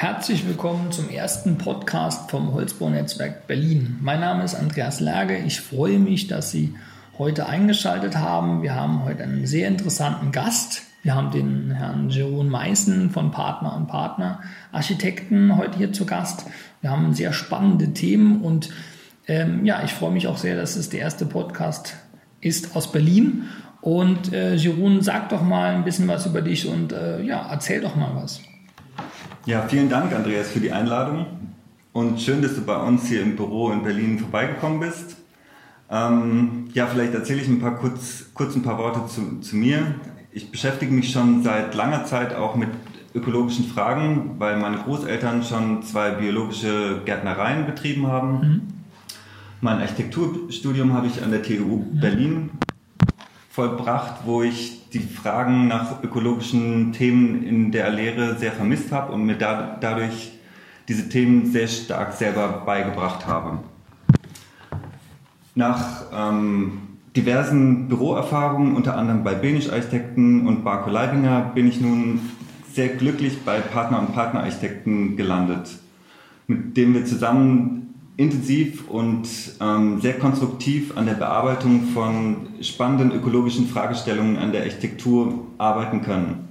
Herzlich 0.00 0.48
willkommen 0.48 0.90
zum 0.92 1.10
ersten 1.10 1.58
Podcast 1.58 2.30
vom 2.30 2.54
Holzbaunetzwerk 2.54 3.46
Berlin. 3.46 3.98
Mein 4.00 4.20
Name 4.20 4.44
ist 4.44 4.54
Andreas 4.54 4.98
Lerge. 4.98 5.36
Ich 5.36 5.60
freue 5.60 5.98
mich, 5.98 6.26
dass 6.26 6.50
Sie 6.50 6.72
heute 7.18 7.44
eingeschaltet 7.46 8.16
haben. 8.16 8.62
Wir 8.62 8.74
haben 8.74 9.04
heute 9.04 9.24
einen 9.24 9.46
sehr 9.46 9.68
interessanten 9.68 10.32
Gast. 10.32 10.84
Wir 11.02 11.14
haben 11.14 11.30
den 11.32 11.72
Herrn 11.72 12.08
Jeroen 12.08 12.48
Meißen 12.48 13.10
von 13.10 13.30
Partner 13.30 13.76
und 13.76 13.88
Partner 13.88 14.40
Architekten 14.72 15.58
heute 15.58 15.76
hier 15.76 15.92
zu 15.92 16.06
Gast. 16.06 16.46
Wir 16.80 16.92
haben 16.92 17.12
sehr 17.12 17.34
spannende 17.34 17.92
Themen 17.92 18.40
und 18.40 18.70
ähm, 19.28 19.66
ja, 19.66 19.82
ich 19.84 19.92
freue 19.92 20.12
mich 20.12 20.28
auch 20.28 20.38
sehr, 20.38 20.56
dass 20.56 20.76
es 20.76 20.88
der 20.88 21.00
erste 21.00 21.26
Podcast 21.26 21.94
ist 22.40 22.74
aus 22.74 22.90
Berlin. 22.90 23.50
Und 23.82 24.32
äh, 24.32 24.54
Jeroen, 24.54 25.02
sag 25.02 25.28
doch 25.28 25.42
mal 25.42 25.74
ein 25.74 25.84
bisschen 25.84 26.08
was 26.08 26.24
über 26.24 26.40
dich 26.40 26.66
und 26.66 26.94
äh, 26.94 27.20
ja, 27.20 27.46
erzähl 27.50 27.82
doch 27.82 27.96
mal 27.96 28.12
was. 28.14 28.40
Ja, 29.46 29.62
vielen 29.62 29.88
Dank, 29.88 30.14
Andreas, 30.14 30.50
für 30.50 30.60
die 30.60 30.70
Einladung. 30.70 31.24
Und 31.92 32.20
schön, 32.20 32.42
dass 32.42 32.54
du 32.54 32.60
bei 32.60 32.76
uns 32.76 33.08
hier 33.08 33.22
im 33.22 33.36
Büro 33.36 33.70
in 33.70 33.82
Berlin 33.82 34.18
vorbeigekommen 34.18 34.80
bist. 34.80 35.16
Ähm, 35.90 36.68
ja, 36.74 36.86
vielleicht 36.86 37.14
erzähle 37.14 37.40
ich 37.40 37.48
ein 37.48 37.58
paar 37.58 37.76
kurz, 37.76 38.26
kurz 38.34 38.54
ein 38.54 38.62
paar 38.62 38.76
Worte 38.76 39.06
zu, 39.06 39.40
zu 39.40 39.56
mir. 39.56 39.94
Ich 40.30 40.50
beschäftige 40.50 40.92
mich 40.92 41.10
schon 41.10 41.42
seit 41.42 41.74
langer 41.74 42.04
Zeit 42.04 42.34
auch 42.34 42.54
mit 42.54 42.68
ökologischen 43.14 43.64
Fragen, 43.64 44.36
weil 44.38 44.58
meine 44.58 44.76
Großeltern 44.76 45.42
schon 45.42 45.82
zwei 45.82 46.10
biologische 46.10 47.00
Gärtnereien 47.06 47.64
betrieben 47.64 48.06
haben. 48.06 48.40
Mhm. 48.40 48.62
Mein 49.62 49.78
Architekturstudium 49.78 50.92
habe 50.92 51.06
ich 51.06 51.22
an 51.22 51.30
der 51.30 51.42
TU 51.42 51.82
Berlin 51.92 52.50
vollbracht, 53.60 54.22
wo 54.24 54.42
ich 54.42 54.88
die 54.88 55.00
Fragen 55.00 55.68
nach 55.68 56.02
ökologischen 56.02 56.94
Themen 56.94 57.42
in 57.42 57.70
der 57.70 57.90
Lehre 57.90 58.38
sehr 58.38 58.52
vermisst 58.52 58.90
habe 58.90 59.12
und 59.12 59.26
mir 59.26 59.36
da, 59.36 59.76
dadurch 59.78 60.32
diese 60.88 61.10
Themen 61.10 61.44
sehr 61.44 61.68
stark 61.68 62.14
selber 62.14 62.62
beigebracht 62.64 63.26
habe. 63.26 63.58
Nach 65.54 66.04
ähm, 66.10 66.78
diversen 67.14 67.88
Büroerfahrungen, 67.88 68.76
unter 68.76 68.96
anderem 68.96 69.24
bei 69.24 69.34
Benisch 69.34 69.68
Architekten 69.68 70.46
und 70.46 70.64
Barco 70.64 70.88
Leibinger, 70.88 71.50
bin 71.54 71.68
ich 71.68 71.82
nun 71.82 72.18
sehr 72.72 72.88
glücklich 72.88 73.44
bei 73.44 73.60
Partner 73.60 73.98
und 73.98 74.14
Partnerarchitekten 74.14 75.18
gelandet, 75.18 75.68
mit 76.46 76.78
dem 76.78 76.94
wir 76.94 77.04
zusammen 77.04 77.79
intensiv 78.20 78.88
und 78.88 79.26
ähm, 79.60 80.00
sehr 80.00 80.18
konstruktiv 80.18 80.96
an 80.96 81.06
der 81.06 81.14
Bearbeitung 81.14 81.88
von 81.94 82.48
spannenden 82.60 83.12
ökologischen 83.12 83.66
Fragestellungen 83.66 84.36
an 84.36 84.52
der 84.52 84.62
Architektur 84.62 85.46
arbeiten 85.56 86.02
können. 86.02 86.48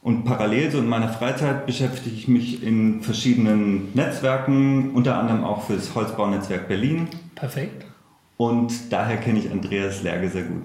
Und 0.00 0.24
parallel 0.24 0.70
so 0.70 0.78
in 0.78 0.88
meiner 0.88 1.10
Freizeit 1.10 1.66
beschäftige 1.66 2.16
ich 2.16 2.28
mich 2.28 2.62
in 2.62 3.02
verschiedenen 3.02 3.92
Netzwerken, 3.92 4.92
unter 4.92 5.18
anderem 5.18 5.44
auch 5.44 5.66
für 5.66 5.74
das 5.74 5.94
Holzbaunetzwerk 5.94 6.66
Berlin. 6.66 7.08
Perfekt. 7.34 7.84
Und 8.38 8.72
daher 8.90 9.18
kenne 9.18 9.40
ich 9.40 9.50
Andreas 9.50 10.02
Lerge 10.02 10.30
sehr 10.30 10.44
gut. 10.44 10.62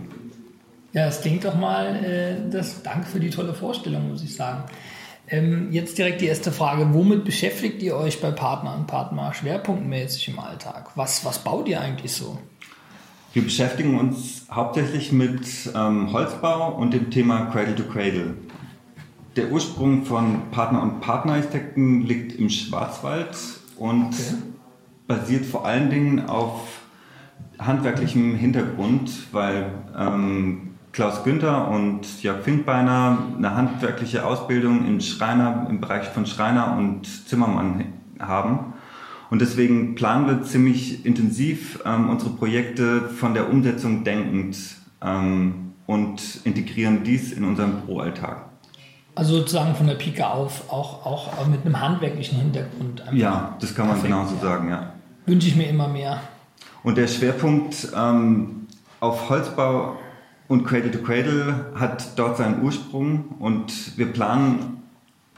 Ja, 0.94 1.08
es 1.08 1.20
klingt 1.20 1.44
doch 1.44 1.56
mal, 1.56 1.96
äh, 1.96 2.50
das, 2.50 2.84
danke 2.84 3.08
für 3.08 3.20
die 3.20 3.32
tolle 3.32 3.54
Vorstellung, 3.54 4.08
muss 4.08 4.24
ich 4.24 4.34
sagen. 4.34 4.64
Ähm, 5.28 5.72
jetzt 5.72 5.98
direkt 5.98 6.22
die 6.22 6.26
erste 6.26 6.52
Frage. 6.52 6.94
Womit 6.94 7.24
beschäftigt 7.24 7.82
ihr 7.82 7.96
euch 7.96 8.22
bei 8.22 8.32
Partner 8.32 8.76
und 8.76 8.88
Partner 8.88 9.34
schwerpunktmäßig 9.34 10.30
im 10.30 10.40
Alltag? 10.40 10.92
Was, 10.96 11.24
was 11.24 11.40
baut 11.40 11.68
ihr 11.68 11.80
eigentlich 11.80 12.12
so? 12.12 12.38
Wir 13.34 13.44
beschäftigen 13.44 13.98
uns 13.98 14.46
hauptsächlich 14.52 15.12
mit 15.12 15.48
ähm, 15.74 16.14
Holzbau 16.14 16.76
und 16.76 16.94
dem 16.94 17.10
Thema 17.10 17.46
Cradle 17.46 17.76
to 17.76 17.84
Cradle. 17.84 18.36
Der 19.36 19.52
Ursprung 19.52 20.06
von 20.06 20.52
Partner 20.52 20.84
und 20.84 21.00
Partnerarchitekten 21.00 22.02
liegt 22.06 22.38
im 22.38 22.50
Schwarzwald 22.50 23.36
und 23.78 24.10
okay. 24.10 24.36
basiert 25.08 25.46
vor 25.46 25.66
allen 25.66 25.90
Dingen 25.90 26.28
auf 26.28 26.82
handwerklichem 27.58 28.36
Hintergrund, 28.36 29.34
weil 29.34 29.72
ähm, 29.98 30.73
Klaus 30.94 31.24
Günther 31.24 31.70
und 31.70 32.22
Jörg 32.22 32.44
Finkbeiner 32.44 33.18
eine 33.36 33.56
handwerkliche 33.56 34.26
Ausbildung 34.26 34.86
in 34.86 35.02
Schreiner, 35.02 35.66
im 35.68 35.82
Bereich 35.82 36.06
von 36.06 36.28
Schreiner 36.28 36.78
und 36.78 37.08
Zimmermann 37.28 37.86
haben. 38.20 38.74
Und 39.32 39.42
deswegen 39.42 39.96
planen 39.96 40.28
wir 40.28 40.44
ziemlich 40.44 41.04
intensiv 41.04 41.80
ähm, 41.84 42.12
unsere 42.12 42.30
Projekte 42.30 43.10
von 43.10 43.34
der 43.34 43.50
Umsetzung 43.50 44.04
denkend 44.04 44.56
ähm, 45.02 45.74
und 45.88 46.22
integrieren 46.44 47.04
dies 47.04 47.32
in 47.32 47.44
unseren 47.44 47.82
Büroalltag. 47.82 48.46
Also 49.16 49.38
sozusagen 49.40 49.74
von 49.74 49.88
der 49.88 49.96
Pike 49.96 50.28
auf, 50.28 50.72
auch, 50.72 51.08
auch 51.08 51.48
mit 51.48 51.66
einem 51.66 51.80
handwerklichen 51.80 52.38
Hintergrund. 52.38 53.04
Ja, 53.14 53.58
das 53.60 53.74
kann 53.74 53.88
man 53.88 53.96
Perfekt, 53.96 54.14
genauso 54.14 54.36
ja. 54.36 54.42
sagen, 54.42 54.70
ja. 54.70 54.94
Wünsche 55.26 55.48
ich 55.48 55.56
mir 55.56 55.70
immer 55.70 55.88
mehr. 55.88 56.22
Und 56.84 57.00
der 57.00 57.08
Schwerpunkt 57.08 57.88
ähm, 57.96 58.68
auf 59.00 59.30
Holzbau 59.30 59.98
und 60.48 60.66
Cradle 60.66 60.92
to 60.92 61.00
Cradle 61.00 61.72
hat 61.76 62.18
dort 62.18 62.38
seinen 62.38 62.64
Ursprung 62.64 63.36
und 63.40 63.98
wir 63.98 64.08
planen 64.08 64.84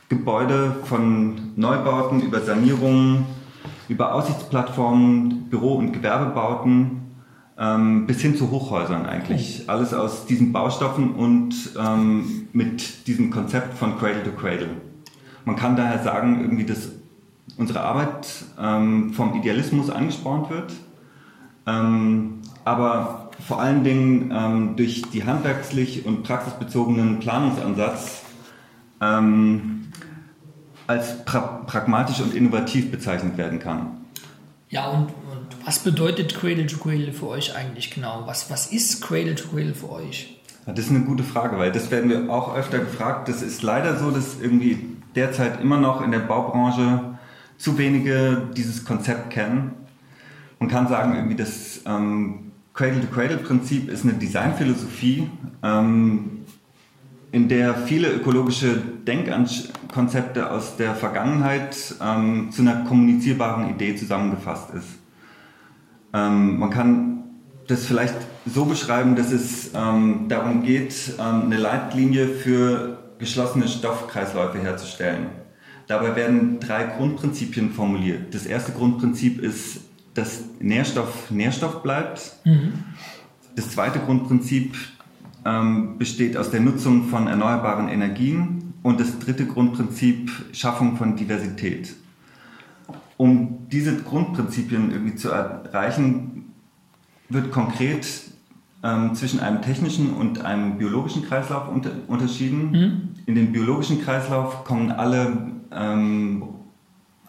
Gebäude 0.09 0.75
von 0.83 1.53
Neubauten 1.55 2.21
über 2.21 2.41
Sanierungen, 2.41 3.25
über 3.87 4.13
Aussichtsplattformen, 4.13 5.49
Büro- 5.49 5.75
und 5.75 5.93
Gewerbebauten 5.93 7.01
ähm, 7.57 8.05
bis 8.05 8.21
hin 8.21 8.35
zu 8.35 8.51
Hochhäusern 8.51 9.05
eigentlich. 9.05 9.61
Okay. 9.61 9.69
Alles 9.69 9.93
aus 9.93 10.25
diesen 10.25 10.51
Baustoffen 10.51 11.11
und 11.15 11.55
ähm, 11.79 12.47
mit 12.53 13.07
diesem 13.07 13.29
Konzept 13.31 13.77
von 13.77 13.97
Cradle 13.97 14.23
to 14.23 14.31
Cradle. 14.31 14.69
Man 15.45 15.55
kann 15.55 15.75
daher 15.75 16.03
sagen, 16.03 16.41
irgendwie, 16.41 16.65
dass 16.65 16.89
unsere 17.57 17.81
Arbeit 17.81 18.27
ähm, 18.59 19.13
vom 19.13 19.35
Idealismus 19.35 19.89
angespornt 19.89 20.49
wird, 20.49 20.73
ähm, 21.67 22.41
aber 22.63 23.24
vor 23.39 23.61
allen 23.61 23.83
Dingen 23.83 24.31
ähm, 24.33 24.75
durch 24.75 25.03
die 25.13 25.23
handwerkslich 25.23 26.05
und 26.05 26.23
praxisbezogenen 26.23 27.19
Planungsansatz 27.19 28.21
ähm, 29.01 29.91
als 30.87 31.25
pra 31.25 31.63
pragmatisch 31.65 32.21
und 32.21 32.33
innovativ 32.33 32.91
bezeichnet 32.91 33.37
werden 33.37 33.59
kann. 33.59 34.05
Ja, 34.69 34.89
und, 34.89 35.07
und 35.07 35.47
was 35.65 35.79
bedeutet 35.79 36.35
Cradle 36.35 36.67
to 36.67 36.77
Cradle 36.77 37.11
für 37.13 37.27
euch 37.27 37.55
eigentlich 37.55 37.91
genau? 37.91 38.23
Was, 38.25 38.49
was 38.49 38.71
ist 38.71 39.01
Cradle 39.01 39.35
to 39.35 39.47
Cradle 39.49 39.73
für 39.73 39.91
euch? 39.91 40.39
Ja, 40.65 40.73
das 40.73 40.85
ist 40.85 40.91
eine 40.91 41.01
gute 41.01 41.23
Frage, 41.23 41.57
weil 41.57 41.71
das 41.71 41.91
werden 41.91 42.09
wir 42.09 42.29
auch 42.29 42.55
öfter 42.55 42.79
gefragt. 42.79 43.29
Das 43.29 43.41
ist 43.41 43.61
leider 43.61 43.97
so, 43.97 44.11
dass 44.11 44.39
irgendwie 44.41 44.79
derzeit 45.15 45.61
immer 45.61 45.77
noch 45.77 46.01
in 46.01 46.11
der 46.11 46.19
Baubranche 46.19 47.17
zu 47.57 47.77
wenige 47.77 48.49
dieses 48.55 48.85
Konzept 48.85 49.29
kennen. 49.29 49.71
Man 50.59 50.69
kann 50.69 50.87
sagen, 50.87 51.15
irgendwie, 51.15 51.35
dass 51.35 51.81
ähm, 51.85 52.44
Cradle-to-Cradle-Prinzip 52.75 53.89
ist 53.89 54.03
eine 54.03 54.13
Designphilosophie, 54.13 55.29
ähm, 55.63 56.41
in 57.31 57.47
der 57.47 57.73
viele 57.73 58.11
ökologische 58.11 58.81
Denkkonzepte 59.07 60.51
aus 60.51 60.75
der 60.75 60.93
Vergangenheit 60.93 61.95
ähm, 62.01 62.49
zu 62.51 62.61
einer 62.61 62.83
kommunizierbaren 62.83 63.69
Idee 63.69 63.95
zusammengefasst 63.95 64.71
ist. 64.73 64.87
Ähm, 66.13 66.59
man 66.59 66.69
kann 66.69 67.23
das 67.67 67.85
vielleicht 67.85 68.15
so 68.45 68.65
beschreiben, 68.65 69.15
dass 69.15 69.31
es 69.31 69.71
darum 69.71 70.61
geht, 70.61 71.15
eine 71.17 71.57
Leitlinie 71.57 72.27
für 72.27 72.99
geschlossene 73.17 73.67
Stoffkreisläufe 73.67 74.59
herzustellen. 74.59 75.29
Dabei 75.87 76.15
werden 76.15 76.59
drei 76.59 76.83
Grundprinzipien 76.83 77.71
formuliert. 77.71 78.35
Das 78.35 78.45
erste 78.45 78.71
Grundprinzip 78.71 79.41
ist 79.41 79.79
dass 80.15 80.43
Nährstoff 80.59 81.29
Nährstoff 81.29 81.83
bleibt. 81.83 82.37
Mhm. 82.43 82.73
Das 83.55 83.69
zweite 83.69 83.99
Grundprinzip 83.99 84.75
ähm, 85.45 85.97
besteht 85.97 86.35
aus 86.35 86.49
der 86.49 86.61
Nutzung 86.61 87.07
von 87.07 87.27
erneuerbaren 87.27 87.87
Energien 87.87 88.73
und 88.81 88.99
das 88.99 89.19
dritte 89.19 89.45
Grundprinzip 89.45 90.31
Schaffung 90.51 90.97
von 90.97 91.15
Diversität. 91.15 91.95
Um 93.17 93.67
diese 93.71 93.97
Grundprinzipien 93.97 94.91
irgendwie 94.91 95.15
zu 95.15 95.29
erreichen, 95.29 96.53
wird 97.29 97.51
konkret 97.51 98.05
ähm, 98.83 99.15
zwischen 99.15 99.39
einem 99.39 99.61
technischen 99.61 100.13
und 100.13 100.43
einem 100.43 100.77
biologischen 100.77 101.23
Kreislauf 101.23 101.69
unter, 101.69 101.91
unterschieden. 102.07 102.71
Mhm. 102.71 103.09
In 103.25 103.35
den 103.35 103.51
biologischen 103.51 104.01
Kreislauf 104.03 104.63
kommen 104.63 104.91
alle, 104.91 105.51
ähm, 105.71 106.43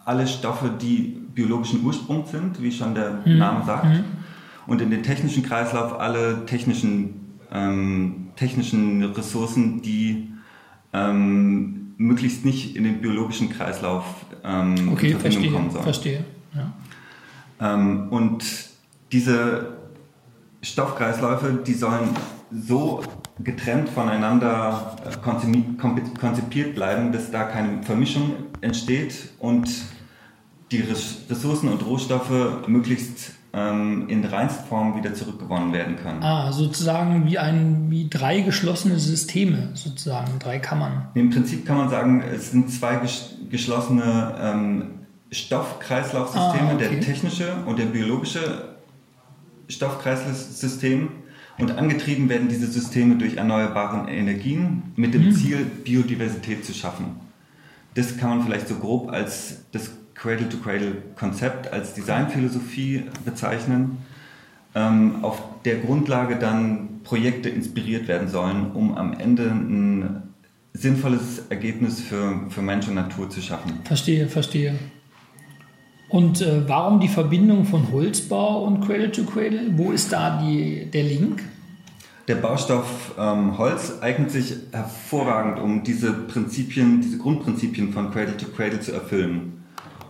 alle 0.05 0.27
Stoffe, 0.27 0.69
die 0.69 1.26
biologischen 1.37 1.85
Ursprungs 1.85 2.31
sind, 2.31 2.61
wie 2.63 2.71
schon 2.71 2.95
der 2.95 3.21
mhm. 3.23 3.37
Name 3.37 3.63
sagt. 3.63 3.85
Mhm. 3.85 4.03
Und 4.65 4.81
in 4.81 4.89
den 4.89 5.03
technischen 5.03 5.43
Kreislauf 5.43 5.99
alle 5.99 6.45
technischen, 6.47 7.37
ähm, 7.51 8.29
technischen 8.35 9.03
Ressourcen, 9.03 9.83
die 9.83 10.29
ähm, 10.93 11.93
möglichst 11.97 12.43
nicht 12.43 12.75
in 12.75 12.83
den 12.83 13.01
biologischen 13.01 13.49
Kreislauf 13.49 14.03
ähm, 14.43 14.89
okay, 14.91 15.11
in 15.11 15.19
Verbindung 15.19 15.19
verstehe, 15.19 15.51
kommen 15.51 15.71
sollen. 15.71 15.83
Verstehe. 15.83 16.25
Ja. 16.55 17.73
Ähm, 17.75 18.07
und 18.09 18.43
diese 19.11 19.77
Stoffkreisläufe, 20.63 21.59
die 21.65 21.73
sollen 21.73 22.09
so 22.51 23.03
getrennt 23.43 23.89
voneinander 23.89 24.97
äh, 25.05 26.17
konzipiert 26.19 26.73
bleiben, 26.73 27.11
dass 27.11 27.29
da 27.29 27.43
keine 27.43 27.83
Vermischung 27.83 28.33
entsteht 28.61 29.29
und 29.37 29.69
die 30.71 30.81
Ressourcen 31.29 31.69
und 31.69 31.85
Rohstoffe 31.85 32.67
möglichst 32.67 33.31
ähm, 33.53 34.09
in 34.09 34.25
Reinstform 34.25 34.97
wieder 34.97 35.13
zurückgewonnen 35.13 35.73
werden 35.73 35.95
können. 35.95 36.21
Ah, 36.21 36.51
sozusagen 36.51 37.25
wie 37.25 37.37
ein 37.37 37.89
wie 37.89 38.09
drei 38.09 38.41
geschlossene 38.41 38.99
Systeme, 38.99 39.71
sozusagen 39.73 40.39
drei 40.39 40.59
Kammern. 40.59 41.07
Im 41.13 41.29
Prinzip 41.29 41.65
kann 41.65 41.77
man 41.77 41.89
sagen, 41.89 42.21
es 42.21 42.51
sind 42.51 42.69
zwei 42.71 42.99
geschlossene 43.49 44.35
ähm, 44.39 44.83
Stoffkreislaufsysteme, 45.31 46.69
ah, 46.69 46.75
okay. 46.75 46.89
der 46.89 46.99
technische 47.01 47.53
und 47.65 47.79
der 47.79 47.85
biologische 47.85 48.75
Stoffkreislaufsystem. 49.67 51.09
Und 51.59 51.71
angetrieben 51.71 52.29
werden 52.29 52.49
diese 52.49 52.67
Systeme 52.67 53.15
durch 53.15 53.37
erneuerbare 53.37 54.11
Energien 54.11 54.93
mit 54.95 55.15
dem 55.15 55.25
mhm. 55.25 55.35
Ziel, 55.35 55.65
Biodiversität 55.65 56.63
zu 56.63 56.71
schaffen. 56.71 57.19
Das 57.95 58.15
kann 58.17 58.29
man 58.29 58.43
vielleicht 58.43 58.67
so 58.67 58.75
grob 58.75 59.11
als 59.11 59.63
das 59.71 59.89
Cradle-to-Cradle-Konzept, 60.17 61.71
als 61.71 61.93
Designphilosophie 61.93 63.03
bezeichnen, 63.23 63.99
ähm, 64.75 65.23
auf 65.23 65.41
der 65.63 65.77
Grundlage 65.77 66.37
dann 66.37 67.01
Projekte 67.03 67.49
inspiriert 67.49 68.07
werden 68.07 68.27
sollen, 68.27 68.71
um 68.73 68.97
am 68.97 69.13
Ende 69.13 69.43
ein 69.43 70.23
sinnvolles 70.73 71.43
Ergebnis 71.49 72.01
für, 72.01 72.41
für 72.49 72.61
Mensch 72.61 72.87
und 72.87 72.95
Natur 72.95 73.29
zu 73.29 73.41
schaffen. 73.41 73.79
Verstehe, 73.83 74.27
verstehe. 74.27 74.75
Und 76.09 76.41
äh, 76.41 76.67
warum 76.67 76.99
die 76.99 77.07
Verbindung 77.07 77.65
von 77.65 77.91
Holzbau 77.91 78.63
und 78.63 78.81
Cradle 78.81 79.11
to 79.11 79.23
Cradle? 79.23 79.71
Wo 79.75 79.91
ist 79.91 80.11
da 80.13 80.41
die, 80.41 80.85
der 80.91 81.03
Link? 81.03 81.43
Der 82.27 82.35
Baustoff 82.35 83.15
ähm, 83.17 83.57
Holz 83.57 83.93
eignet 84.01 84.31
sich 84.31 84.53
hervorragend, 84.71 85.59
um 85.59 85.83
diese 85.83 86.11
Prinzipien, 86.11 87.01
diese 87.01 87.17
Grundprinzipien 87.17 87.93
von 87.93 88.11
Cradle 88.11 88.35
to 88.35 88.47
Cradle 88.47 88.79
zu 88.79 88.91
erfüllen. 88.91 89.56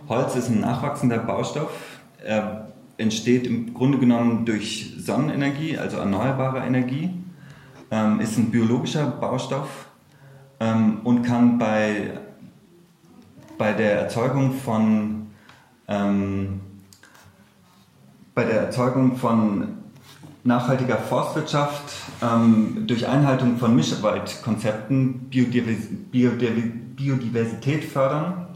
Holz 0.08 0.36
ist 0.36 0.48
ein 0.48 0.60
nachwachsender 0.60 1.18
Baustoff. 1.18 2.00
Er 2.24 2.68
entsteht 2.96 3.46
im 3.46 3.74
Grunde 3.74 3.98
genommen 3.98 4.44
durch 4.44 4.94
Sonnenenergie, 4.98 5.78
also 5.78 5.98
erneuerbare 5.98 6.60
Energie, 6.60 7.10
ähm, 7.90 8.20
ist 8.20 8.36
ein 8.38 8.50
biologischer 8.50 9.06
Baustoff 9.06 9.86
ähm, 10.60 11.00
und 11.04 11.22
kann 11.22 11.58
bei, 11.58 12.18
bei 13.56 13.72
der 13.72 14.00
Erzeugung 14.02 14.52
von 14.52 15.28
ähm, 15.86 16.60
bei 18.34 18.44
der 18.44 18.60
Erzeugung 18.60 19.16
von 19.16 19.78
nachhaltiger 20.44 20.96
Forstwirtschaft 20.96 21.92
ähm, 22.22 22.84
durch 22.86 23.08
Einhaltung 23.08 23.56
von 23.56 23.74
Mischwaldkonzepten 23.74 25.28
Biodivers 25.28 25.88
Biodiversität 26.10 27.84
fördern 27.84 28.47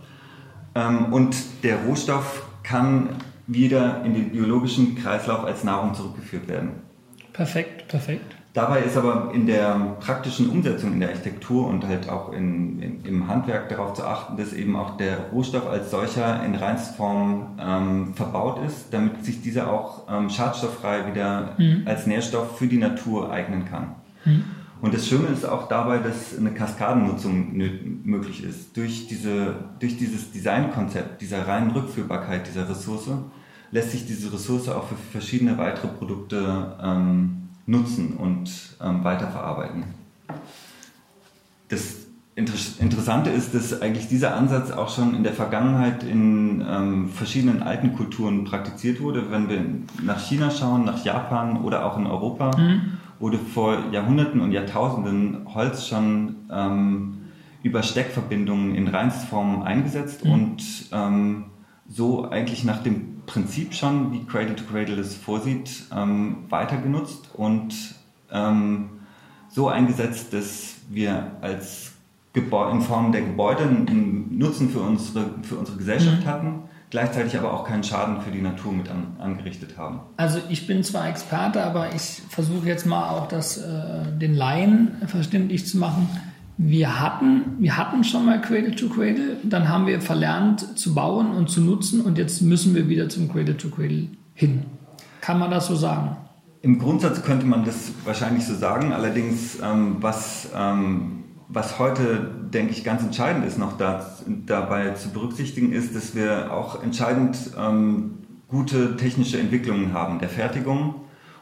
und 0.75 1.37
der 1.63 1.85
Rohstoff 1.85 2.47
kann 2.63 3.11
wieder 3.47 4.03
in 4.05 4.15
den 4.15 4.31
biologischen 4.31 4.97
Kreislauf 4.97 5.45
als 5.45 5.65
Nahrung 5.65 5.95
zurückgeführt 5.95 6.49
werden. 6.49 6.71
Perfekt, 7.33 7.89
perfekt. 7.89 8.37
Dabei 8.55 8.81
ist 8.83 8.99
aber 8.99 9.31
in 9.33 9.47
der 9.47 9.97
praktischen 10.01 10.51
Umsetzung 10.51 10.93
in 10.93 11.01
der 11.01 11.09
Architektur 11.09 11.67
und 11.67 11.87
halt 11.87 12.11
auch 12.11 12.35
in, 12.35 12.83
in, 12.83 13.05
im 13.07 13.27
Handwerk 13.27 13.71
darauf 13.71 13.95
zu 13.95 14.05
achten, 14.05 14.37
dass 14.37 14.53
eben 14.53 14.77
auch 14.77 14.99
der 14.99 15.31
Rohstoff 15.33 15.67
als 15.67 15.91
solcher 15.91 16.45
in 16.45 16.55
Reinstform 16.55 17.59
ähm, 17.59 18.15
verbaut 18.15 18.61
ist, 18.67 18.93
damit 18.93 19.25
sich 19.25 19.41
dieser 19.41 19.73
auch 19.73 20.03
ähm, 20.11 20.29
schadstofffrei 20.29 21.11
wieder 21.11 21.55
mhm. 21.57 21.85
als 21.87 22.07
Nährstoff 22.07 22.59
für 22.59 22.67
die 22.67 22.77
Natur 22.77 23.31
eignen 23.33 23.65
kann. 23.65 23.95
Mhm. 24.27 24.45
Und 24.83 24.93
das 24.93 25.07
Schöne 25.07 25.29
ist 25.29 25.45
auch 25.45 25.69
dabei, 25.69 25.99
dass 25.99 26.37
eine 26.37 26.51
Kaskadennutzung 26.51 27.57
möglich 28.03 28.43
ist. 28.43 28.77
Durch, 28.77 29.07
diese, 29.07 29.55
durch 29.79 29.97
dieses 29.97 30.33
Designkonzept, 30.33 31.23
dieser 31.23 31.47
reinen 31.47 31.71
Rückführbarkeit 31.71 32.49
dieser 32.49 32.69
Ressource, 32.69 33.09
lässt 33.71 33.93
sich 33.93 34.07
diese 34.07 34.33
Ressource 34.33 34.69
auch 34.69 34.89
für 34.89 34.97
verschiedene 35.13 35.57
weitere 35.57 35.87
Produkte 35.87 36.77
ähm, 36.83 37.49
nutzen 37.65 38.17
und 38.17 38.51
ähm, 38.83 39.05
weiterverarbeiten. 39.05 39.85
Das 41.69 41.99
Interessante 42.35 43.31
ist, 43.31 43.55
dass 43.55 43.81
eigentlich 43.83 44.09
dieser 44.09 44.35
Ansatz 44.35 44.73
auch 44.73 44.93
schon 44.93 45.15
in 45.15 45.23
der 45.23 45.35
Vergangenheit 45.35 46.03
in 46.03 46.65
ähm, 46.69 47.09
verschiedenen 47.11 47.63
alten 47.63 47.93
Kulturen 47.93 48.45
praktiziert 48.45 49.01
wurde. 49.01 49.31
Wenn 49.31 49.49
wir 49.49 49.65
nach 50.03 50.19
China 50.19 50.51
schauen, 50.51 50.85
nach 50.85 51.05
Japan 51.05 51.63
oder 51.63 51.87
auch 51.87 51.99
in 51.99 52.07
Europa, 52.07 52.51
mhm. 52.57 52.99
Wurde 53.23 53.39
vor 53.39 53.91
Jahrhunderten 53.93 54.41
und 54.41 54.51
Jahrtausenden 54.51 55.47
Holz 55.55 55.87
schon 55.87 56.35
ähm, 56.51 57.19
über 57.63 57.85
Steckverbindungen 57.85 58.75
in 58.75 58.89
Reinstform 58.89 59.63
eingesetzt 59.63 60.25
mhm. 60.25 60.33
und 60.33 60.65
ähm, 60.93 61.45
so 61.89 62.29
eigentlich 62.29 62.65
nach 62.65 62.83
dem 62.83 63.23
Prinzip 63.25 63.75
schon, 63.75 64.13
wie 64.13 64.25
Cradle 64.25 64.57
to 64.57 64.65
Cradle 64.65 64.99
es 64.99 65.15
vorsieht, 65.15 65.85
ähm, 65.97 66.39
weiter 66.49 66.79
genutzt 66.79 67.31
und 67.35 67.95
ähm, 68.33 68.89
so 69.49 69.69
eingesetzt, 69.69 70.33
dass 70.33 70.79
wir 70.91 71.31
als 71.43 71.93
Gebäu 72.33 72.71
in 72.71 72.81
Form 72.81 73.13
der 73.13 73.23
Gebäude 73.23 73.63
einen 73.63 74.37
Nutzen 74.37 74.69
für 74.71 74.81
unsere, 74.81 75.27
für 75.43 75.57
unsere 75.57 75.79
Gesellschaft 75.79 76.25
mhm. 76.25 76.27
hatten, 76.27 76.63
gleichzeitig 76.93 77.37
aber 77.37 77.53
auch 77.53 77.65
keinen 77.65 77.83
Schaden 77.83 78.21
für 78.21 78.31
die 78.31 78.41
Natur 78.41 78.73
mit 78.73 78.89
an, 78.89 79.17
angerichtet 79.19 79.77
haben. 79.77 80.01
Also 80.17 80.39
ich 80.49 80.69
bin 80.69 80.85
zwar 80.85 81.09
Experte, 81.09 81.65
aber 81.65 81.93
ich 81.95 82.23
versuche 82.29 82.69
jetzt 82.69 82.87
mal 82.87 83.11
auch 83.11 83.27
das 83.27 83.57
äh, 83.59 84.17
den 84.17 84.35
Laien 84.35 84.93
verständlich 85.09 85.67
zu 85.67 85.79
machen 85.79 86.09
wir 86.59 87.01
hatten, 87.01 87.57
wir 87.59 87.77
hatten 87.77 88.05
schon 88.05 88.27
mal 88.27 88.41
Cradle 88.41 88.77
to 88.77 88.89
Cradle, 88.89 89.39
dann 89.43 89.69
haben 89.69 89.87
wir 89.87 90.01
verlernt 90.01 90.79
zu 90.79 90.95
bauen 90.95 91.33
und 91.33 91.49
zu 91.49 91.61
nutzen 91.61 92.03
und 92.03 92.19
jetzt 92.19 92.43
müssen 92.43 92.75
wir 92.75 92.89
wieder 92.89 93.09
zum 93.09 93.33
Cradle 93.33 93.57
to 93.57 93.69
Cradle 93.69 94.09
hin. 94.35 94.63
Kann 95.21 95.39
man 95.39 95.51
das 95.51 95.67
so 95.67 95.75
sagen? 95.75 96.17
Im 96.61 96.79
Grundsatz 96.79 97.23
könnte 97.23 97.47
man 97.47 97.65
das 97.65 97.93
wahrscheinlich 98.05 98.45
so 98.45 98.55
sagen. 98.55 98.93
Allerdings, 98.93 99.59
ähm, 99.61 99.97
was, 100.01 100.49
ähm, 100.55 101.22
was 101.53 101.79
heute, 101.79 102.31
denke 102.53 102.73
ich, 102.73 102.83
ganz 102.83 103.03
entscheidend 103.03 103.45
ist, 103.45 103.59
noch 103.59 103.77
da, 103.77 104.07
dabei 104.47 104.91
zu 104.91 105.11
berücksichtigen, 105.11 105.73
ist, 105.73 105.95
dass 105.95 106.15
wir 106.15 106.53
auch 106.53 106.83
entscheidend 106.83 107.37
ähm, 107.59 108.19
gute 108.49 108.97
technische 108.97 109.39
Entwicklungen 109.39 109.93
haben 109.93 110.19
der 110.19 110.29
Fertigung. 110.29 110.95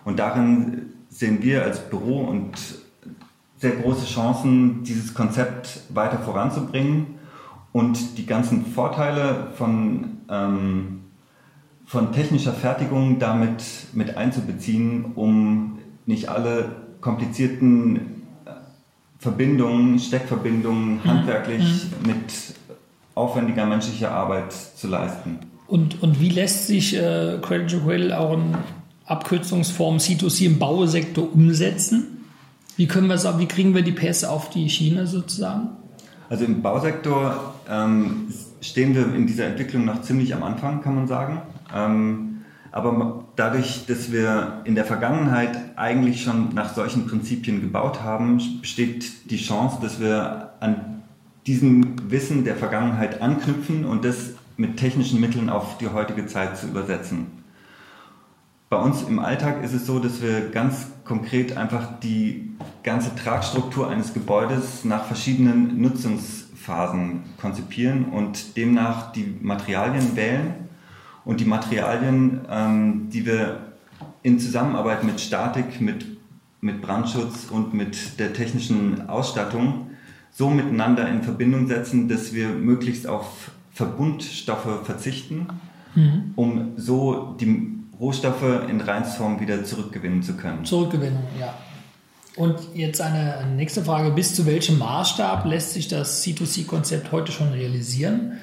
Und 0.04 0.18
darin 0.18 0.92
sehen 1.08 1.42
wir 1.42 1.62
als 1.62 1.88
Büro 1.88 2.22
und 2.22 2.52
sehr 3.56 3.72
große 3.72 4.06
Chancen, 4.06 4.82
dieses 4.84 5.14
Konzept 5.14 5.82
weiter 5.90 6.18
voranzubringen 6.18 7.18
und 7.72 8.18
die 8.18 8.26
ganzen 8.26 8.66
Vorteile 8.66 9.48
von, 9.56 10.18
ähm, 10.28 11.00
von 11.84 12.12
technischer 12.12 12.52
Fertigung 12.52 13.18
damit 13.18 13.62
mit 13.92 14.16
einzubeziehen, 14.16 15.12
um 15.14 15.78
nicht 16.06 16.28
alle 16.28 16.76
komplizierten 17.00 18.19
Verbindungen, 19.20 19.98
Steckverbindungen 19.98 20.94
mhm. 20.94 21.04
handwerklich 21.04 21.62
mhm. 21.62 22.06
mit 22.06 22.32
aufwendiger 23.14 23.66
menschlicher 23.66 24.10
Arbeit 24.10 24.52
zu 24.52 24.88
leisten. 24.88 25.38
Und, 25.66 26.02
und 26.02 26.20
wie 26.20 26.30
lässt 26.30 26.66
sich 26.66 26.96
äh, 26.96 27.38
Cradle 27.40 27.66
to 27.66 27.80
Cradle 27.80 28.18
auch 28.18 28.32
in 28.32 28.56
Abkürzungsform 29.06 29.98
C2C 29.98 30.46
im 30.46 30.58
Bausektor 30.58 31.32
umsetzen? 31.32 32.24
Wie, 32.76 32.86
können 32.86 33.08
wir, 33.08 33.38
wie 33.38 33.46
kriegen 33.46 33.74
wir 33.74 33.82
die 33.82 33.92
Pässe 33.92 34.30
auf 34.30 34.50
die 34.50 34.68
Schiene 34.70 35.06
sozusagen? 35.06 35.68
Also 36.30 36.44
im 36.44 36.62
Bausektor 36.62 37.54
ähm, 37.68 38.28
stehen 38.60 38.94
wir 38.94 39.14
in 39.14 39.26
dieser 39.26 39.46
Entwicklung 39.46 39.84
noch 39.84 40.00
ziemlich 40.02 40.34
am 40.34 40.42
Anfang, 40.42 40.80
kann 40.80 40.94
man 40.94 41.06
sagen. 41.06 41.42
Ähm, 41.74 42.42
aber 42.72 43.24
dadurch, 43.40 43.86
dass 43.86 44.12
wir 44.12 44.60
in 44.64 44.74
der 44.74 44.84
Vergangenheit 44.84 45.56
eigentlich 45.76 46.22
schon 46.22 46.54
nach 46.54 46.74
solchen 46.74 47.06
Prinzipien 47.06 47.62
gebaut 47.62 48.02
haben, 48.02 48.38
besteht 48.60 49.30
die 49.30 49.38
Chance, 49.38 49.78
dass 49.80 49.98
wir 49.98 50.52
an 50.60 51.02
diesem 51.46 52.10
Wissen 52.10 52.44
der 52.44 52.56
Vergangenheit 52.56 53.22
anknüpfen 53.22 53.86
und 53.86 54.04
das 54.04 54.34
mit 54.58 54.76
technischen 54.76 55.20
Mitteln 55.20 55.48
auf 55.48 55.78
die 55.78 55.88
heutige 55.88 56.26
Zeit 56.26 56.58
zu 56.58 56.66
übersetzen. 56.66 57.28
Bei 58.68 58.76
uns 58.76 59.02
im 59.04 59.18
Alltag 59.18 59.64
ist 59.64 59.72
es 59.72 59.86
so, 59.86 59.98
dass 60.00 60.20
wir 60.20 60.50
ganz 60.50 60.88
konkret 61.04 61.56
einfach 61.56 61.98
die 62.00 62.52
ganze 62.82 63.14
Tragstruktur 63.14 63.88
eines 63.88 64.12
Gebäudes 64.12 64.84
nach 64.84 65.06
verschiedenen 65.06 65.80
Nutzungsphasen 65.80 67.22
konzipieren 67.40 68.04
und 68.04 68.58
demnach 68.58 69.12
die 69.12 69.34
Materialien 69.40 70.14
wählen 70.14 70.68
und 71.24 71.40
die 71.40 71.44
Materialien, 71.44 72.40
ähm, 72.50 73.08
die 73.10 73.26
wir 73.26 73.72
in 74.22 74.38
Zusammenarbeit 74.38 75.04
mit 75.04 75.20
Statik, 75.20 75.80
mit, 75.80 76.06
mit 76.60 76.82
Brandschutz 76.82 77.48
und 77.50 77.74
mit 77.74 78.18
der 78.18 78.32
technischen 78.32 79.08
Ausstattung 79.08 79.90
so 80.30 80.50
miteinander 80.50 81.08
in 81.08 81.22
Verbindung 81.22 81.66
setzen, 81.66 82.08
dass 82.08 82.32
wir 82.32 82.48
möglichst 82.48 83.06
auf 83.06 83.50
Verbundstoffe 83.72 84.84
verzichten, 84.84 85.46
mhm. 85.94 86.32
um 86.36 86.72
so 86.76 87.36
die 87.40 87.78
Rohstoffe 87.98 88.68
in 88.68 88.80
Reinform 88.80 89.40
wieder 89.40 89.64
zurückgewinnen 89.64 90.22
zu 90.22 90.34
können. 90.36 90.64
Zurückgewinnung, 90.64 91.24
ja. 91.38 91.54
Und 92.36 92.58
jetzt 92.74 93.00
eine 93.00 93.46
nächste 93.56 93.84
Frage. 93.84 94.10
Bis 94.12 94.34
zu 94.34 94.46
welchem 94.46 94.78
Maßstab 94.78 95.44
lässt 95.46 95.72
sich 95.72 95.88
das 95.88 96.24
C2C-Konzept 96.24 97.12
heute 97.12 97.32
schon 97.32 97.48
realisieren? 97.48 98.38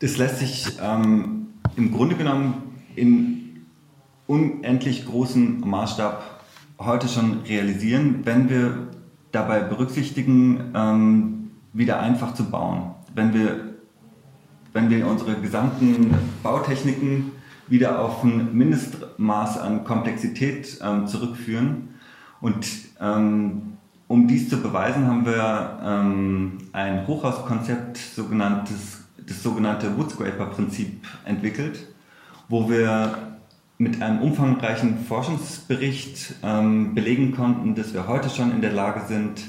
Das 0.00 0.18
lässt 0.18 0.38
sich 0.38 0.66
ähm, 0.80 1.43
im 1.76 1.92
Grunde 1.92 2.16
genommen 2.16 2.54
in 2.96 3.66
unendlich 4.26 5.06
großem 5.06 5.60
Maßstab 5.60 6.40
heute 6.78 7.08
schon 7.08 7.40
realisieren, 7.46 8.20
wenn 8.24 8.48
wir 8.48 8.88
dabei 9.32 9.60
berücksichtigen, 9.60 10.72
ähm, 10.74 11.50
wieder 11.72 12.00
einfach 12.00 12.34
zu 12.34 12.44
bauen. 12.44 12.94
Wenn 13.14 13.34
wir, 13.34 13.74
wenn 14.72 14.90
wir 14.90 15.06
unsere 15.06 15.34
gesamten 15.34 16.14
Bautechniken 16.42 17.32
wieder 17.66 18.00
auf 18.00 18.22
ein 18.22 18.56
Mindestmaß 18.56 19.58
an 19.58 19.84
Komplexität 19.84 20.78
ähm, 20.82 21.06
zurückführen. 21.06 21.94
Und 22.40 22.66
ähm, 23.00 23.78
um 24.06 24.28
dies 24.28 24.48
zu 24.48 24.60
beweisen, 24.60 25.06
haben 25.06 25.24
wir 25.24 25.80
ähm, 25.82 26.58
ein 26.72 27.06
Hochhauskonzept, 27.06 27.96
sogenanntes, 27.96 29.03
das 29.26 29.42
sogenannte 29.42 29.96
Woodscraper-Prinzip 29.96 31.06
entwickelt, 31.24 31.86
wo 32.48 32.68
wir 32.68 33.16
mit 33.78 34.00
einem 34.00 34.20
umfangreichen 34.20 35.04
Forschungsbericht 35.04 36.34
ähm, 36.42 36.94
belegen 36.94 37.32
konnten, 37.32 37.74
dass 37.74 37.92
wir 37.92 38.06
heute 38.06 38.30
schon 38.30 38.52
in 38.52 38.60
der 38.60 38.72
Lage 38.72 39.02
sind, 39.06 39.42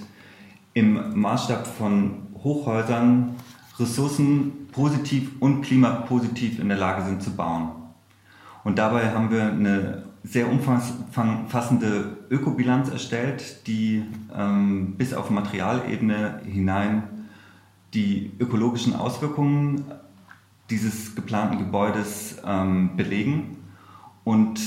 im 0.74 1.20
Maßstab 1.20 1.68
von 1.68 2.28
Hochhäusern 2.44 3.36
Ressourcen 3.80 4.68
positiv 4.72 5.32
und 5.40 5.62
klimapositiv 5.62 6.60
in 6.60 6.70
der 6.70 6.78
Lage 6.78 7.06
sind 7.06 7.22
zu 7.22 7.36
bauen. 7.36 7.70
Und 8.64 8.78
dabei 8.78 9.12
haben 9.12 9.32
wir 9.32 9.44
eine 9.44 10.04
sehr 10.24 10.50
umfassende 10.50 12.18
Ökobilanz 12.30 12.90
erstellt, 12.90 13.68
die 13.68 14.04
ähm, 14.36 14.96
bis 14.98 15.14
auf 15.14 15.30
Materialebene 15.30 16.42
hinein 16.46 17.04
die 17.96 18.32
ökologischen 18.40 18.94
Auswirkungen 18.94 19.86
dieses 20.70 21.16
geplanten 21.16 21.60
Gebäudes 21.60 22.38
ähm, 22.46 22.96
belegen 22.96 23.58
und 24.24 24.60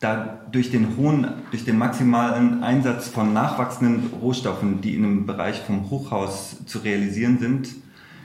da 0.00 0.40
durch 0.52 0.70
den 0.70 0.96
hohen, 0.96 1.26
durch 1.50 1.64
den 1.64 1.78
maximalen 1.78 2.62
Einsatz 2.62 3.08
von 3.08 3.32
nachwachsenden 3.32 4.10
Rohstoffen, 4.20 4.80
die 4.80 4.94
in 4.94 5.04
einem 5.04 5.26
Bereich 5.26 5.60
vom 5.60 5.90
Hochhaus 5.90 6.64
zu 6.66 6.78
realisieren 6.78 7.38
sind, 7.38 7.68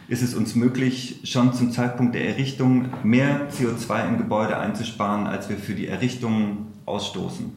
ist 0.10 0.22
es 0.22 0.36
uns 0.36 0.56
möglich, 0.56 1.22
schon 1.24 1.54
zum 1.54 1.72
Zeitpunkt 1.72 2.14
der 2.14 2.28
Errichtung 2.28 2.90
mehr 3.04 3.50
CO2 3.50 4.10
im 4.10 4.18
Gebäude 4.18 4.58
einzusparen, 4.58 5.26
als 5.26 5.48
wir 5.50 5.56
für 5.56 5.74
die 5.74 5.88
Errichtung 5.88 6.68
ausstoßen. 6.86 7.50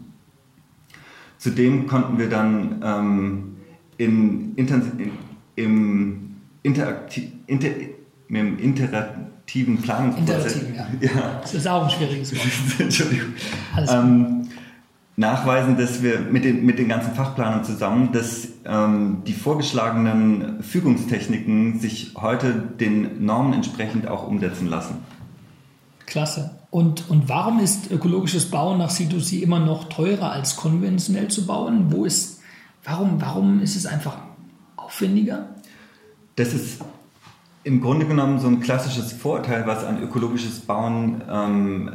Zudem 1.38 1.88
konnten 1.88 2.16
wir 2.16 2.30
dann 2.30 2.80
ähm, 2.84 3.56
in, 3.98 4.54
in, 4.54 5.12
im, 5.56 6.33
interaktiv, 6.64 7.30
inter, 7.46 7.68
im 8.28 8.58
interaktiven 8.58 9.80
Planungsprozess. 9.80 10.56
Interaktiv, 10.56 11.14
ja. 11.14 11.20
ja. 11.20 11.38
Das 11.40 11.54
ist 11.54 11.68
auch 11.68 11.84
ein 11.84 11.90
schwieriges 11.90 12.34
Wort. 12.34 12.48
Entschuldigung. 12.80 13.34
Ähm, 13.88 14.48
nachweisen, 15.16 15.76
dass 15.76 16.02
wir 16.02 16.20
mit 16.20 16.44
den, 16.44 16.66
mit 16.66 16.78
den 16.78 16.88
ganzen 16.88 17.14
Fachplanern 17.14 17.64
zusammen, 17.64 18.10
dass 18.12 18.48
ähm, 18.64 19.22
die 19.26 19.34
vorgeschlagenen 19.34 20.62
Fügungstechniken 20.62 21.78
sich 21.78 22.14
heute 22.16 22.54
den 22.54 23.24
Normen 23.24 23.52
entsprechend 23.52 24.08
auch 24.08 24.26
umsetzen 24.26 24.66
lassen. 24.66 24.96
Klasse. 26.06 26.50
Und, 26.70 27.08
und 27.08 27.28
warum 27.28 27.60
ist 27.60 27.90
ökologisches 27.90 28.50
Bauen 28.50 28.78
nach 28.78 28.90
C2C 28.90 29.40
immer 29.40 29.60
noch 29.60 29.84
teurer 29.88 30.32
als 30.32 30.56
konventionell 30.56 31.28
zu 31.28 31.46
bauen? 31.46 31.92
Wo 31.92 32.04
ist, 32.04 32.40
warum, 32.82 33.20
warum 33.20 33.60
ist 33.60 33.76
es 33.76 33.86
einfach 33.86 34.16
aufwendiger? 34.76 35.50
Das 36.36 36.52
ist 36.52 36.80
im 37.62 37.80
Grunde 37.80 38.06
genommen 38.06 38.40
so 38.40 38.48
ein 38.48 38.60
klassisches 38.60 39.12
Vorurteil, 39.12 39.66
was 39.66 39.84
an 39.84 40.02
ökologisches 40.02 40.60
Bauen 40.60 41.22
ähm, 41.30 41.90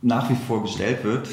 nach 0.00 0.30
wie 0.30 0.34
vor 0.34 0.62
gestellt 0.62 1.04
wird. 1.04 1.28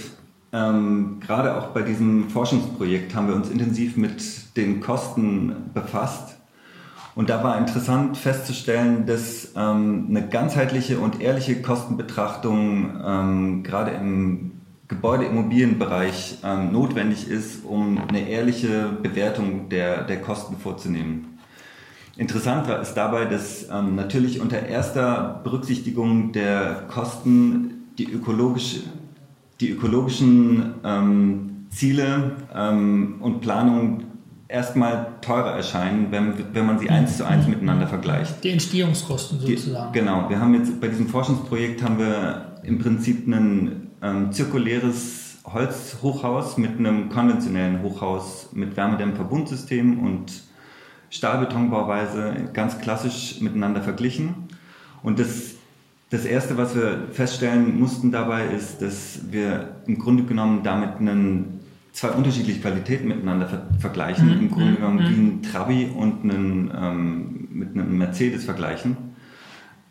Ähm, 0.51 1.19
gerade 1.19 1.55
auch 1.55 1.67
bei 1.67 1.81
diesem 1.81 2.29
Forschungsprojekt 2.29 3.15
haben 3.15 3.27
wir 3.27 3.35
uns 3.35 3.49
intensiv 3.49 3.97
mit 3.97 4.55
den 4.57 4.81
Kosten 4.81 5.71
befasst. 5.73 6.37
Und 7.15 7.29
da 7.29 7.43
war 7.43 7.57
interessant 7.57 8.17
festzustellen, 8.17 9.05
dass 9.05 9.53
ähm, 9.55 10.07
eine 10.09 10.27
ganzheitliche 10.27 10.99
und 10.99 11.21
ehrliche 11.21 11.61
Kostenbetrachtung 11.61 12.99
ähm, 13.03 13.63
gerade 13.63 13.91
im 13.91 14.51
Gebäudeimmobilienbereich 14.87 16.39
ähm, 16.43 16.71
notwendig 16.71 17.29
ist, 17.29 17.63
um 17.63 17.97
eine 18.07 18.27
ehrliche 18.27 18.89
Bewertung 19.01 19.69
der, 19.69 20.03
der 20.03 20.21
Kosten 20.21 20.57
vorzunehmen. 20.57 21.38
Interessant 22.19 22.67
ist 22.67 22.95
dabei, 22.95 23.23
dass 23.23 23.69
ähm, 23.71 23.95
natürlich 23.95 24.41
unter 24.41 24.61
erster 24.61 25.39
Berücksichtigung 25.41 26.33
der 26.33 26.83
Kosten 26.89 27.93
die 27.97 28.11
ökologische 28.11 28.81
die 29.61 29.69
ökologischen 29.69 30.73
ähm, 30.83 31.67
Ziele 31.69 32.31
ähm, 32.53 33.15
und 33.19 33.39
Planungen 33.41 34.05
erstmal 34.49 35.15
teurer 35.21 35.55
erscheinen, 35.55 36.07
wenn, 36.11 36.33
wenn 36.53 36.65
man 36.65 36.79
sie 36.79 36.89
eins 36.89 37.17
zu 37.17 37.25
eins 37.25 37.47
miteinander 37.47 37.87
vergleicht. 37.87 38.43
Die 38.43 38.49
Entstehungskosten 38.49 39.39
sozusagen. 39.39 39.93
Die, 39.93 39.99
genau, 39.99 40.29
wir 40.29 40.39
haben 40.39 40.53
jetzt 40.55 40.79
bei 40.81 40.87
diesem 40.87 41.07
Forschungsprojekt 41.07 41.83
haben 41.83 41.99
wir 41.99 42.59
im 42.63 42.79
Prinzip 42.79 43.27
ein 43.27 43.91
ähm, 44.01 44.31
zirkuläres 44.31 45.37
Holzhochhaus 45.45 46.57
mit 46.57 46.77
einem 46.79 47.09
konventionellen 47.09 47.81
Hochhaus 47.81 48.49
mit 48.53 48.75
Wärmedämmverbundsystem 48.75 49.99
und 49.99 50.48
Stahlbetonbauweise 51.09 52.49
ganz 52.53 52.79
klassisch 52.79 53.41
miteinander 53.41 53.81
verglichen. 53.81 54.35
Und 55.01 55.19
das 55.19 55.55
das 56.09 56.25
Erste, 56.25 56.57
was 56.57 56.75
wir 56.75 57.07
feststellen 57.11 57.79
mussten 57.79 58.11
dabei, 58.11 58.47
ist, 58.47 58.81
dass 58.81 59.19
wir 59.29 59.75
im 59.85 59.99
Grunde 59.99 60.23
genommen 60.23 60.63
damit 60.63 60.97
einen, 60.99 61.59
zwei 61.91 62.09
unterschiedliche 62.09 62.61
Qualitäten 62.61 63.07
miteinander 63.07 63.47
ver 63.47 63.67
vergleichen. 63.79 64.27
Mhm. 64.27 64.39
Im 64.39 64.51
Grunde 64.51 64.75
genommen 64.75 64.97
mhm. 64.97 65.09
wie 65.09 65.21
ein 65.21 65.43
Trabi 65.43 65.91
und 65.95 66.23
einen, 66.23 66.71
ähm, 66.75 67.47
mit 67.51 67.73
einem 67.73 67.97
Mercedes 67.97 68.45
vergleichen, 68.45 68.97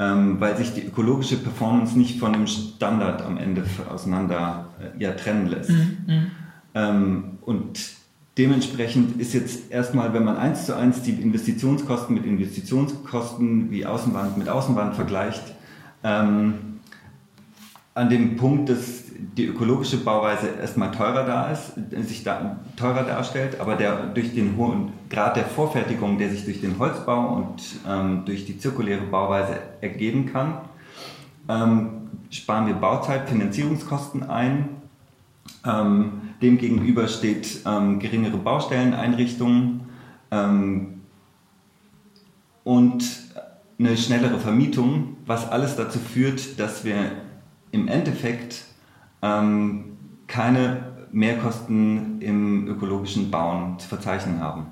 ähm, 0.00 0.40
weil 0.40 0.56
sich 0.56 0.74
die 0.74 0.86
ökologische 0.86 1.36
Performance 1.36 1.96
nicht 1.96 2.18
von 2.18 2.32
dem 2.32 2.46
Standard 2.48 3.22
am 3.22 3.36
Ende 3.36 3.62
auseinander 3.88 4.70
äh, 4.80 5.00
ja, 5.02 5.12
trennen 5.12 5.46
lässt. 5.46 5.70
Mhm. 5.70 5.98
mhm. 6.06 6.30
Ähm, 6.74 7.24
und 7.42 7.78
Dementsprechend 8.38 9.20
ist 9.20 9.34
jetzt 9.34 9.72
erstmal, 9.72 10.14
wenn 10.14 10.24
man 10.24 10.36
eins 10.36 10.64
zu 10.64 10.76
eins 10.76 11.02
die 11.02 11.10
Investitionskosten 11.10 12.14
mit 12.14 12.24
Investitionskosten 12.24 13.72
wie 13.72 13.84
Außenwand 13.84 14.38
mit 14.38 14.48
Außenwand 14.48 14.94
vergleicht, 14.94 15.42
ähm, 16.04 16.54
an 17.94 18.08
dem 18.08 18.36
Punkt, 18.36 18.68
dass 18.68 19.06
die 19.36 19.46
ökologische 19.46 19.96
Bauweise 19.96 20.50
erstmal 20.60 20.92
teurer 20.92 21.24
da 21.24 21.50
ist, 21.50 21.72
sich 22.06 22.22
da 22.22 22.60
teurer 22.76 23.02
darstellt, 23.02 23.58
aber 23.58 23.74
der 23.74 24.06
durch 24.06 24.32
den 24.32 24.56
hohen 24.56 24.92
Grad 25.10 25.34
der 25.34 25.44
Vorfertigung, 25.44 26.16
der 26.16 26.30
sich 26.30 26.44
durch 26.44 26.60
den 26.60 26.78
Holzbau 26.78 27.34
und 27.34 27.60
ähm, 27.88 28.22
durch 28.24 28.46
die 28.46 28.56
zirkuläre 28.56 29.02
Bauweise 29.02 29.58
ergeben 29.80 30.26
kann, 30.26 30.58
ähm, 31.48 31.88
sparen 32.30 32.68
wir 32.68 32.74
Bauzeit, 32.74 33.28
Finanzierungskosten 33.28 34.22
ein. 34.30 34.68
Ähm, 35.66 36.27
demgegenüber 36.42 37.08
steht 37.08 37.60
ähm, 37.66 37.98
geringere 37.98 38.36
Baustelleneinrichtungen 38.36 39.80
ähm, 40.30 41.00
und 42.64 43.04
eine 43.78 43.96
schnellere 43.96 44.38
Vermietung, 44.38 45.16
was 45.26 45.48
alles 45.48 45.76
dazu 45.76 45.98
führt, 45.98 46.58
dass 46.58 46.84
wir 46.84 47.12
im 47.70 47.88
Endeffekt 47.88 48.64
ähm, 49.22 49.96
keine 50.26 50.88
Mehrkosten 51.12 52.20
im 52.20 52.68
ökologischen 52.68 53.30
Bauen 53.30 53.78
zu 53.78 53.88
verzeichnen 53.88 54.40
haben. 54.40 54.66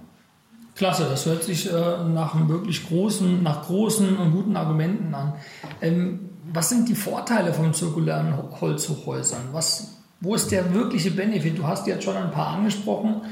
Klasse, 0.75 1.07
das 1.09 1.25
hört 1.25 1.43
sich 1.43 1.73
äh, 1.73 1.73
nach 1.73 2.35
einem 2.35 2.51
wirklich 2.51 2.87
großen, 2.87 3.43
nach 3.43 3.67
großen 3.67 4.17
und 4.19 4.33
guten 4.33 4.57
Argumenten 4.57 5.15
an. 5.15 5.33
Ähm, 5.81 6.31
was 6.53 6.69
sind 6.69 6.89
die 6.89 6.95
Vorteile 6.95 7.55
von 7.55 7.73
zirkulären 7.73 8.35
Holzhochhäusern? 8.61 9.49
Was, 9.53 9.96
wo 10.21 10.35
ist 10.35 10.51
der 10.51 10.73
wirkliche 10.73 11.11
Benefit? 11.11 11.59
Du 11.59 11.67
hast 11.67 11.87
jetzt 11.87 12.05
schon 12.05 12.17
ein 12.17 12.31
paar 12.31 12.49
angesprochen. 12.49 13.23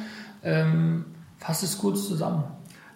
Ähm, 0.42 1.06
fass 1.38 1.62
es 1.62 1.78
kurz 1.78 2.06
zusammen. 2.06 2.44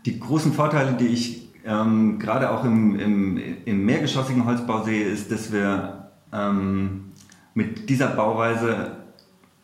Die 0.05 0.19
großen 0.19 0.53
Vorteile, 0.53 0.93
die 0.95 1.09
ich 1.09 1.49
ähm, 1.65 2.19
gerade 2.19 2.51
auch 2.51 2.65
im, 2.65 2.99
im, 2.99 3.43
im, 3.65 3.85
mehrgeschossigen 3.85 4.45
Holzbau 4.45 4.85
sehe, 4.85 5.07
ist, 5.07 5.31
dass 5.33 5.53
wir 5.53 6.11
ähm, 6.33 7.13
mit 7.55 7.89
dieser 7.89 8.09
Bauweise 8.09 8.93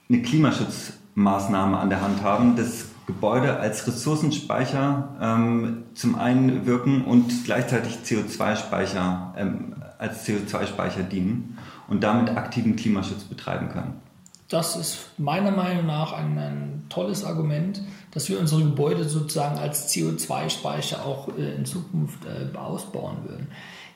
eine 0.09 0.23
Klimaschutzmaßnahme 0.23 1.79
an 1.79 1.89
der 1.89 2.01
Hand 2.01 2.23
haben, 2.23 2.57
das 2.57 2.87
Gebäude 3.07 3.59
als 3.59 3.87
Ressourcenspeicher 3.87 5.17
ähm, 5.21 5.85
zum 5.95 6.15
einen 6.15 6.67
wirken 6.67 7.05
und 7.05 7.45
gleichzeitig 7.45 7.99
CO2-Speicher 8.05 9.35
ähm, 9.37 9.75
als 9.99 10.27
CO2-Speicher 10.27 11.03
dienen 11.03 11.59
und 11.89 12.03
damit 12.03 12.31
aktiven 12.31 12.77
Klimaschutz 12.77 13.25
betreiben 13.25 13.69
können. 13.69 14.01
Das 14.49 14.77
ist 14.77 15.19
meiner 15.19 15.51
Meinung 15.51 15.87
nach 15.87 16.13
ein, 16.13 16.39
ein 16.39 16.87
tolles 16.89 17.25
Argument, 17.25 17.81
dass 18.11 18.29
wir 18.29 18.39
unsere 18.39 18.63
Gebäude 18.63 19.05
sozusagen 19.05 19.59
als 19.59 19.93
CO2-Speicher 19.93 21.05
auch 21.05 21.29
äh, 21.37 21.55
in 21.55 21.65
Zukunft 21.65 22.21
äh, 22.25 22.57
ausbauen 22.57 23.19
würden. 23.25 23.49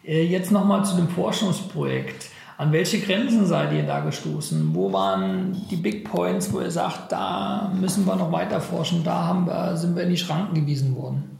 Äh, 0.04 0.24
jetzt 0.24 0.50
nochmal 0.50 0.84
zu 0.84 0.96
dem 0.96 1.08
Forschungsprojekt. 1.08 2.30
An 2.56 2.72
welche 2.72 2.98
Grenzen 2.98 3.46
seid 3.46 3.72
ihr 3.72 3.84
da 3.84 4.00
gestoßen? 4.00 4.74
Wo 4.74 4.92
waren 4.92 5.64
die 5.70 5.76
Big 5.76 6.10
Points, 6.10 6.52
wo 6.52 6.60
ihr 6.60 6.72
sagt, 6.72 7.12
da 7.12 7.70
müssen 7.78 8.04
wir 8.04 8.16
noch 8.16 8.32
weiter 8.32 8.60
forschen, 8.60 9.04
da 9.04 9.26
haben 9.26 9.46
wir, 9.46 9.76
sind 9.76 9.94
wir 9.94 10.02
in 10.02 10.10
die 10.10 10.16
Schranken 10.16 10.54
gewiesen 10.56 10.96
worden? 10.96 11.37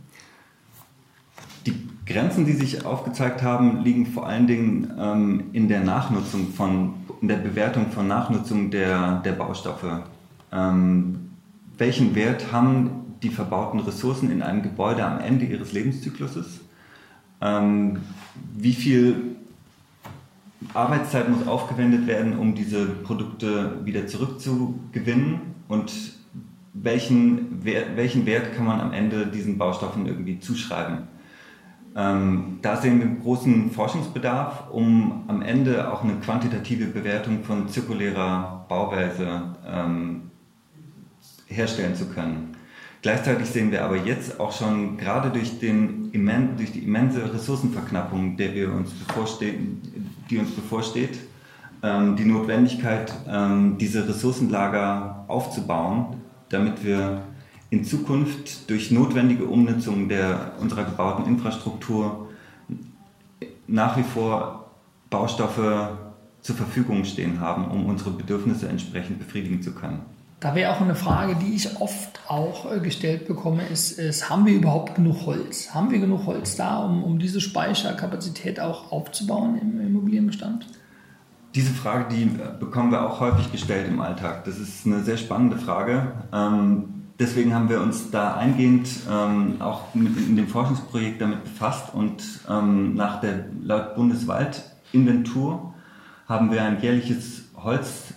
Grenzen, 2.09 2.47
die 2.47 2.55
sich 2.55 2.87
aufgezeigt 2.87 3.43
haben, 3.43 3.85
liegen 3.85 4.07
vor 4.07 4.27
allen 4.27 4.47
Dingen 4.47 4.91
ähm, 4.99 5.45
in 5.53 5.69
der 5.69 5.81
Nachnutzung 5.81 6.49
von, 6.55 6.95
in 7.21 7.29
der 7.29 7.37
Bewertung 7.37 7.91
von 7.91 8.09
Nachnutzung 8.09 8.71
der, 8.71 9.21
der 9.21 9.33
Baustoffe. 9.33 10.03
Ähm, 10.51 11.31
welchen 11.77 12.15
Wert 12.15 12.51
haben 12.51 12.91
die 13.23 13.29
verbauten 13.29 13.81
Ressourcen 13.81 14.31
in 14.31 14.43
einem 14.43 14.63
Gebäude 14.63 15.05
am 15.05 15.21
Ende 15.21 15.45
ihres 15.45 15.73
Lebenszykluses? 15.73 16.61
Ähm, 17.43 17.99
wie 18.57 18.73
viel 18.73 19.37
Arbeitszeit 20.73 21.29
muss 21.29 21.47
aufgewendet 21.47 22.07
werden, 22.07 22.39
um 22.39 22.55
diese 22.55 22.87
Produkte 22.87 23.85
wieder 23.85 24.07
zurückzugewinnen 24.07 25.41
und 25.69 25.93
welchen, 26.73 27.65
welchen 27.65 28.25
Wert 28.25 28.55
kann 28.57 28.65
man 28.65 28.81
am 28.81 28.93
Ende 28.93 29.27
diesen 29.27 29.59
Baustoffen 29.59 30.07
irgendwie 30.07 30.41
zuschreiben. 30.41 31.18
Ähm, 31.97 32.59
da 32.63 32.77
sehen 32.77 33.01
wir 33.01 33.23
großen 33.23 33.71
Forschungsbedarf, 33.71 34.71
um 34.71 35.25
am 35.27 35.43
Ende 35.43 35.93
auch 35.93 36.05
eine 36.05 36.15
quantitative 36.15 36.87
Bewertung 36.87 37.43
von 37.43 37.69
zirkulärer 37.69 38.67
Bauweise 38.69 39.43
ähm, 39.67 40.31
herstellen 41.47 41.95
zu 41.95 42.07
können. 42.07 42.57
Gleichzeitig 43.01 43.49
sehen 43.49 43.71
wir 43.71 43.85
aber 43.85 43.97
jetzt 43.97 44.41
auch 44.41 44.53
schon 44.53 44.97
gerade 44.97 45.31
durch, 45.31 45.61
den, 45.61 46.11
durch 46.57 46.73
die 46.73 46.85
immense 46.85 47.33
Ressourcenverknappung, 47.33 48.37
der 48.37 48.55
wir 48.55 48.73
uns 48.73 48.91
die 50.31 50.39
uns 50.39 50.51
bevorsteht, 50.51 51.19
ähm, 51.83 52.17
die 52.17 52.25
Notwendigkeit, 52.25 53.13
ähm, 53.29 53.79
diese 53.79 54.09
Ressourcenlager 54.09 55.25
aufzubauen, 55.29 56.17
damit 56.49 56.85
wir 56.85 57.23
in 57.71 57.85
Zukunft 57.85 58.71
durch 58.71 58.91
notwendige 58.91 59.45
Umnutzung 59.45 60.09
der, 60.09 60.53
unserer 60.61 60.85
gebauten 60.85 61.27
Infrastruktur 61.27 62.29
nach 63.67 63.97
wie 63.97 64.03
vor 64.03 64.71
Baustoffe 65.11 65.99
zur 66.41 66.57
Verfügung 66.57 67.05
stehen 67.05 67.41
haben, 67.41 67.71
um 67.71 67.87
unsere 67.87 68.11
Bedürfnisse 68.11 68.69
entsprechend 68.69 69.19
befriedigen 69.19 69.63
zu 69.63 69.73
können. 69.73 70.01
Da 70.41 70.55
wäre 70.55 70.73
auch 70.73 70.81
eine 70.81 70.95
Frage, 70.95 71.35
die 71.35 71.55
ich 71.55 71.81
oft 71.81 72.21
auch 72.29 72.73
äh, 72.73 72.79
gestellt 72.79 73.27
bekomme, 73.27 73.67
ist, 73.67 73.99
ist, 73.99 74.31
haben 74.31 74.47
wir 74.47 74.55
überhaupt 74.55 74.95
genug 74.95 75.27
Holz? 75.27 75.75
Haben 75.75 75.91
wir 75.91 75.99
genug 75.99 76.27
Holz 76.27 76.55
da, 76.55 76.79
um, 76.79 77.03
um 77.03 77.19
diese 77.19 77.41
Speicherkapazität 77.41 78.61
auch 78.61 78.93
aufzubauen 78.93 79.59
im 79.61 79.81
Immobilienbestand? 79.81 80.67
Diese 81.57 81.73
Frage, 81.73 82.15
die 82.15 82.31
bekommen 82.61 82.93
wir 82.93 83.05
auch 83.05 83.19
häufig 83.19 83.51
gestellt 83.51 83.89
im 83.89 84.01
Alltag. 84.01 84.45
Das 84.45 84.59
ist 84.59 84.87
eine 84.87 85.03
sehr 85.03 85.17
spannende 85.17 85.57
Frage. 85.57 86.13
Ähm, 86.33 86.98
deswegen 87.19 87.55
haben 87.55 87.69
wir 87.69 87.81
uns 87.81 88.11
da 88.11 88.35
eingehend 88.35 88.89
ähm, 89.11 89.61
auch 89.61 89.95
mit, 89.95 90.17
in 90.17 90.37
dem 90.37 90.49
Forschungsprojekt 90.49 91.21
damit 91.21 91.45
befasst 91.45 91.95
und 91.95 92.23
ähm, 92.49 92.95
nach 92.95 93.21
der 93.21 93.47
laut 93.63 93.95
Bundeswaldinventur 93.97 95.75
haben 96.29 96.51
wir 96.51 96.63
ein 96.63 96.81
jährliches 96.81 97.45
Holz 97.57 98.15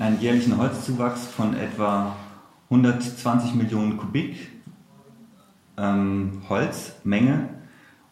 einen 0.00 0.20
jährlichen 0.20 0.56
Holzzuwachs 0.56 1.26
von 1.26 1.54
etwa 1.54 2.16
120 2.70 3.54
Millionen 3.54 3.98
Kubik 3.98 4.50
ähm, 5.76 6.42
Holzmenge, 6.48 7.48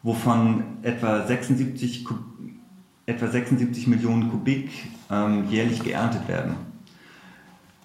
wovon 0.03 0.64
etwa 0.83 1.26
76, 1.26 2.07
etwa 3.07 3.26
76 3.26 3.87
Millionen 3.87 4.30
Kubik 4.30 4.71
ähm, 5.11 5.49
jährlich 5.49 5.82
geerntet 5.82 6.28
werden. 6.28 6.56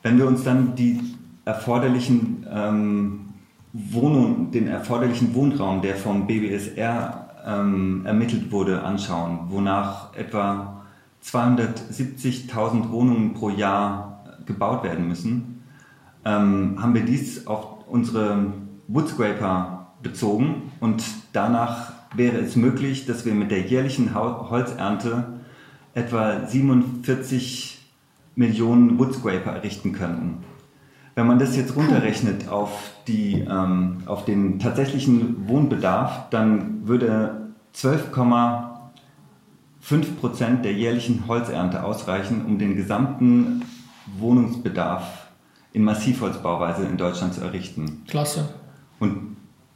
Wenn 0.04 0.18
wir 0.18 0.28
uns 0.28 0.44
dann 0.44 0.76
die 0.76 1.00
erforderlichen 1.50 2.46
ähm, 2.52 3.20
Wohnung, 3.74 4.52
den 4.52 4.68
erforderlichen 4.68 5.34
Wohnraum, 5.34 5.82
der 5.82 5.96
vom 5.96 6.28
BBSR 6.28 7.30
ähm, 7.46 8.06
ermittelt 8.06 8.52
wurde, 8.52 8.84
anschauen, 8.84 9.40
wonach 9.50 10.16
etwa 10.16 10.84
270.000 11.24 12.92
Wohnungen 12.92 13.34
pro 13.34 13.50
Jahr 13.50 14.24
gebaut 14.46 14.84
werden 14.84 15.08
müssen, 15.08 15.64
ähm, 16.24 16.78
haben 16.80 16.94
wir 16.94 17.06
dies 17.06 17.48
auf 17.48 17.88
unsere 17.88 18.54
Woodscraper 18.88 19.88
bezogen 20.04 20.72
und 20.80 21.04
danach 21.34 21.94
wäre 22.16 22.38
es 22.38 22.56
möglich, 22.56 23.06
dass 23.06 23.26
wir 23.26 23.34
mit 23.34 23.52
der 23.52 23.62
jährlichen 23.62 24.16
Holzernte 24.16 25.40
etwa 25.94 26.46
47 26.48 27.80
Millionen 28.36 28.98
Woodscraper 28.98 29.52
errichten 29.52 29.94
könnten. 29.94 30.44
Wenn 31.20 31.28
man 31.28 31.38
das 31.38 31.58
jetzt 31.58 31.76
runterrechnet 31.76 32.48
auf, 32.48 32.94
die, 33.06 33.42
ähm, 33.42 33.98
auf 34.06 34.24
den 34.24 34.58
tatsächlichen 34.58 35.50
Wohnbedarf, 35.50 36.30
dann 36.30 36.88
würde 36.88 37.50
12, 37.74 38.12
5% 39.84 40.62
der 40.62 40.72
jährlichen 40.72 41.28
Holzernte 41.28 41.84
ausreichen, 41.84 42.46
um 42.46 42.58
den 42.58 42.78
gesamten 42.78 43.66
Wohnungsbedarf 44.18 45.28
in 45.74 45.84
Massivholzbauweise 45.84 46.86
in 46.86 46.96
Deutschland 46.96 47.34
zu 47.34 47.42
errichten. 47.42 48.04
Klasse. 48.08 48.54
Und 49.02 49.36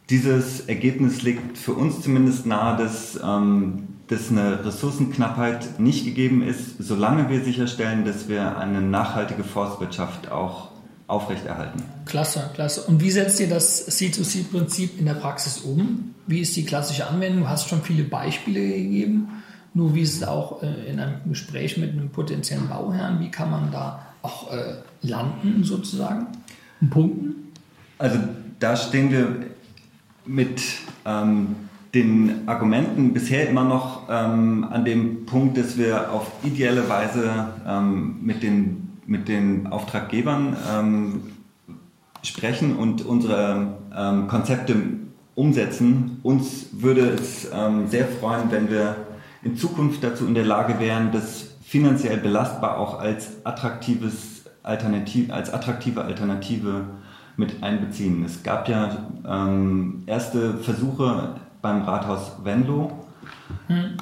dieses 0.10 0.62
Ergebnis 0.62 1.23
legt 1.23 1.58
für 1.58 1.73
uns 1.73 1.99
zumindest 1.99 2.45
nahe, 2.45 2.77
dass, 2.77 3.19
ähm, 3.21 3.89
dass 4.08 4.32
eine 4.32 4.63
Ressourcenknappheit 4.63 5.77
nicht 5.77 6.06
gegeben 6.06 6.41
ist, 6.41 6.77
solange 6.82 7.27
wir 7.27 7.43
sicherstellen, 7.43 8.06
dass 8.06 8.29
wir 8.29 8.58
eine 8.58 8.82
nachhaltige 8.82 9.43
Forstwirtschaft 9.43 10.32
auch 10.32 10.71
aufrechterhalten. 11.13 11.84
Klasse, 12.06 12.49
klasse. 12.54 12.82
Und 12.82 13.02
wie 13.02 13.12
setzt 13.12 13.39
ihr 13.39 13.47
das 13.47 13.88
C2C-Prinzip 13.88 14.99
in 14.99 15.06
der 15.06 15.13
Praxis 15.13 15.60
um? 15.60 16.15
Wie 16.28 16.39
ist 16.39 16.56
die 16.56 16.65
klassische 16.65 17.08
Anwendung? 17.08 17.43
Du 17.43 17.49
hast 17.49 17.69
schon 17.69 17.82
viele 17.82 18.04
Beispiele 18.04 18.60
gegeben. 18.60 19.43
Nur 19.73 19.95
wie 19.95 20.02
ist 20.02 20.17
es 20.17 20.23
auch 20.23 20.62
äh, 20.62 20.89
in 20.91 20.99
einem 20.99 21.15
Gespräch 21.28 21.78
mit 21.78 21.91
einem 21.91 22.10
potenziellen 22.10 22.67
Bauherrn, 22.67 23.19
wie 23.19 23.30
kann 23.30 23.49
man 23.49 23.71
da 23.71 24.06
auch 24.21 24.52
äh, 24.52 24.76
landen 25.02 25.63
sozusagen, 25.63 26.28
punkten? 26.89 27.52
Also 27.97 28.19
da 28.60 28.76
stehen 28.76 29.12
wir 29.12 29.47
mit 30.26 30.62
ähm, 31.06 31.56
den 31.93 32.47
Argumenten 32.47 33.13
bisher 33.13 33.49
immer 33.49 33.63
noch 33.63 34.10
ähm, 34.10 34.65
an 34.69 34.84
dem 34.84 35.26
Punkt, 35.26 35.58
dass 35.58 35.78
wir 35.78 36.12
auf 36.12 36.32
ideelle 36.43 36.89
Weise 36.89 37.49
ähm, 37.67 38.17
mit, 38.21 38.41
den, 38.41 38.83
mit 39.06 39.28
den 39.28 39.68
Auftraggebern 39.68 40.56
ähm, 40.72 41.22
sprechen 42.24 42.76
und 42.76 43.06
unsere 43.06 43.76
ähm, 43.96 44.28
Konzepte 44.28 44.76
umsetzen. 45.36 46.20
Uns 46.24 46.68
würde 46.72 47.10
es 47.10 47.50
ähm, 47.54 47.88
sehr 47.88 48.08
freuen, 48.08 48.52
wenn 48.52 48.70
wir 48.70 48.96
in 49.44 49.58
Zukunft 49.58 50.04
dazu 50.04 50.26
in 50.26 50.34
der 50.34 50.46
Lage 50.46 50.80
wären, 50.80 51.12
das 51.12 51.56
finanziell 51.63 52.18
belastbar 52.18 52.78
auch 52.78 53.00
als 53.00 53.46
attraktives 53.46 54.44
Alternativ, 54.62 55.32
als 55.32 55.52
attraktive 55.52 56.04
Alternative 56.04 56.86
mit 57.36 57.63
einbeziehen. 57.63 58.24
Es 58.24 58.44
gab 58.44 58.70
ja 58.70 59.10
ähm, 59.28 60.04
erste 60.06 60.54
Versuche 60.54 61.36
beim 61.62 61.82
Rathaus 61.82 62.34
Venlo, 62.44 62.92
hm. 63.68 63.98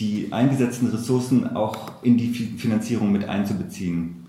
Die 0.00 0.32
eingesetzten 0.32 0.88
Ressourcen 0.88 1.54
auch 1.54 1.92
in 2.02 2.16
die 2.16 2.32
Finanzierung 2.32 3.12
mit 3.12 3.28
einzubeziehen. 3.28 4.26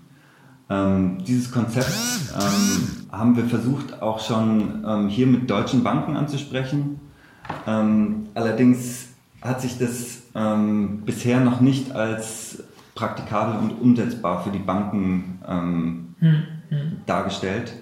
Ähm, 0.68 1.24
dieses 1.26 1.50
Konzept 1.50 1.92
ähm, 2.34 3.08
haben 3.10 3.36
wir 3.36 3.44
versucht 3.44 4.00
auch 4.02 4.20
schon 4.20 4.84
ähm, 4.86 5.08
hier 5.08 5.26
mit 5.26 5.50
deutschen 5.50 5.82
Banken 5.82 6.16
anzusprechen. 6.16 7.00
Ähm, 7.66 8.28
allerdings 8.34 9.08
hat 9.40 9.60
sich 9.62 9.78
das 9.78 10.22
ähm, 10.34 11.02
bisher 11.04 11.40
noch 11.40 11.60
nicht 11.60 11.92
als 11.92 12.62
praktikabel 12.94 13.58
und 13.58 13.70
umsetzbar 13.80 14.44
für 14.44 14.50
die 14.50 14.58
Banken 14.58 15.40
ähm, 15.48 16.14
hm, 16.20 16.42
hm. 16.68 16.96
dargestellt. 17.06 17.72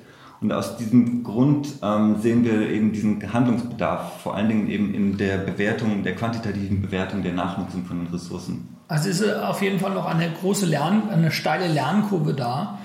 Und 0.41 0.53
aus 0.53 0.79
diesem 0.79 1.23
Grund 1.23 1.69
ähm, 1.83 2.17
sehen 2.21 2.45
wir 2.45 2.71
eben 2.71 2.93
diesen 2.93 3.33
Handlungsbedarf, 3.33 4.23
vor 4.23 4.35
allen 4.35 4.49
Dingen 4.49 4.71
eben 4.71 4.95
in 4.95 5.19
der 5.19 5.37
Bewertung, 5.37 6.03
der 6.03 6.15
quantitativen 6.15 6.81
Bewertung 6.81 7.23
der 7.23 7.35
Nachnutzung 7.35 7.85
von 7.85 7.99
den 7.99 8.07
Ressourcen. 8.13 8.69
Also 8.89 9.11
ist 9.11 9.23
auf 9.23 9.61
jeden 9.61 9.79
Fall 9.79 9.93
noch 9.93 10.07
eine 10.07 10.31
große 10.31 10.65
Lern-, 10.65 11.11
eine 11.11 11.31
steile 11.31 11.69
Lernkurve 11.69 12.33
da. 12.33 12.79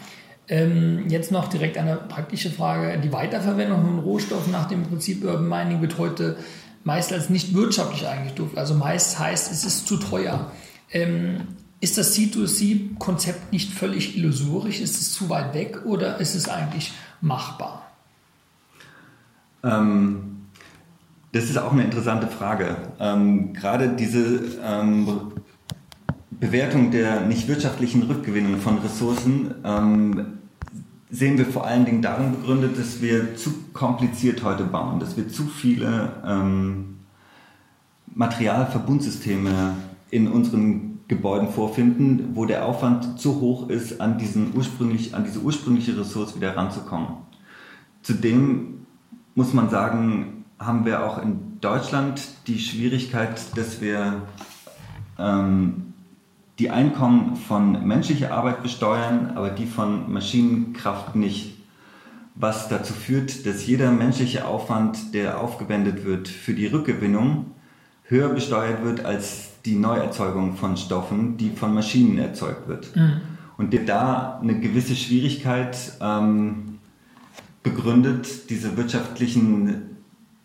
Ähm, 0.48 1.06
jetzt 1.10 1.32
noch 1.32 1.48
direkt 1.48 1.78
eine 1.78 1.96
praktische 1.96 2.52
Frage. 2.52 3.00
Die 3.00 3.12
Weiterverwendung 3.12 3.84
von 3.84 4.00
Rohstoffen 4.00 4.52
nach 4.52 4.68
dem 4.68 4.84
Prinzip 4.84 5.24
Urban 5.24 5.48
Mining 5.48 5.82
wird 5.82 5.98
heute 5.98 6.38
meist 6.84 7.12
als 7.14 7.30
nicht 7.30 7.56
wirtschaftlich 7.56 8.06
eingestuft. 8.06 8.58
Also 8.58 8.76
meist 8.76 9.18
heißt, 9.18 9.52
es 9.52 9.66
ist 9.66 9.88
zu 9.88 9.98
teuer. 9.98 10.52
Ähm, 10.92 11.48
Ist 11.86 12.00
das 12.00 12.18
C2C-Konzept 12.18 13.54
nicht 13.54 13.72
völlig 13.72 14.18
illusorisch? 14.18 14.80
Ist 14.82 15.00
es 15.00 15.14
zu 15.14 15.30
weit 15.30 15.54
weg 15.54 15.86
oder 15.86 16.20
ist 16.20 16.34
es 16.34 16.50
eigentlich 16.50 16.94
machbar? 17.22 17.86
Ähm, 19.64 20.48
das 21.32 21.44
ist 21.44 21.60
auch 21.60 21.74
eine 21.74 21.84
interessante 21.84 22.26
Frage. 22.26 22.76
Ähm, 23.00 23.54
gerade 23.54 23.90
diese 23.90 24.42
ähm, 24.64 25.34
Bewertung 26.32 26.90
der 26.90 27.22
nicht 27.22 27.48
wirtschaftlichen 27.48 28.02
Rückgewinnung 28.02 28.58
von 28.58 28.80
Ressourcen 28.80 29.54
ähm, 29.64 30.40
sehen 31.12 31.38
wir 31.38 31.46
vor 31.46 31.68
allen 31.68 31.86
Dingen 31.86 32.02
darin 32.02 32.32
begründet, 32.32 32.80
dass 32.80 33.00
wir 33.00 33.36
zu 33.36 33.54
kompliziert 33.74 34.44
heute 34.44 34.64
bauen, 34.64 35.00
dass 35.00 35.18
wir 35.18 35.30
zu 35.30 35.44
viele 35.46 36.14
ähm, 36.26 36.96
Materialverbundsysteme 38.16 39.76
in 40.10 40.28
unseren 40.28 40.85
Gebäuden 41.08 41.50
vorfinden, 41.50 42.32
wo 42.34 42.46
der 42.46 42.66
Aufwand 42.66 43.20
zu 43.20 43.40
hoch 43.40 43.70
ist, 43.70 44.02
an, 44.02 44.18
diesen 44.18 44.56
ursprünglich, 44.56 45.14
an 45.14 45.24
diese 45.24 45.40
ursprüngliche 45.40 45.98
Ressource 45.98 46.36
wieder 46.36 46.58
ranzukommen. 46.58 47.10
Zudem 48.02 48.86
muss 49.36 49.54
man 49.54 49.70
sagen, 49.70 50.46
haben 50.58 50.86
wir 50.86 51.06
auch 51.06 51.22
in 51.22 51.60
Deutschland 51.62 52.22
die 52.48 52.60
Schwierigkeit, 52.60 53.40
dass 53.56 53.82
wir 53.82 54.22
ähm, 55.20 55.94
die 56.58 56.70
Einkommen 56.70 57.36
von 57.36 57.86
menschlicher 57.86 58.34
Arbeit 58.34 58.64
besteuern, 58.64 59.34
aber 59.36 59.50
die 59.50 59.66
von 59.66 60.12
Maschinenkraft 60.12 61.16
nicht. 61.16 61.58
Was 62.36 62.68
dazu 62.68 62.94
führt, 62.94 63.46
dass 63.46 63.66
jeder 63.66 63.92
menschliche 63.92 64.46
Aufwand, 64.46 65.14
der 65.14 65.40
aufgewendet 65.40 66.06
wird 66.06 66.28
für 66.28 66.54
die 66.54 66.68
Rückgewinnung, 66.68 67.52
höher 68.04 68.30
besteuert 68.30 68.84
wird 68.84 69.06
als 69.06 69.55
die 69.66 69.76
Neuerzeugung 69.76 70.56
von 70.56 70.78
Stoffen, 70.78 71.38
die 71.38 71.50
von 71.50 71.74
Maschinen 71.74 72.18
erzeugt 72.18 72.68
wird. 72.68 72.96
Mhm. 72.96 73.22
Und 73.58 73.74
da 73.86 74.40
eine 74.42 74.60
gewisse 74.60 74.96
Schwierigkeit 74.96 75.78
ähm, 76.02 76.80
begründet, 77.64 78.50
diese 78.50 78.78
wirtschaftlichen 78.78 79.96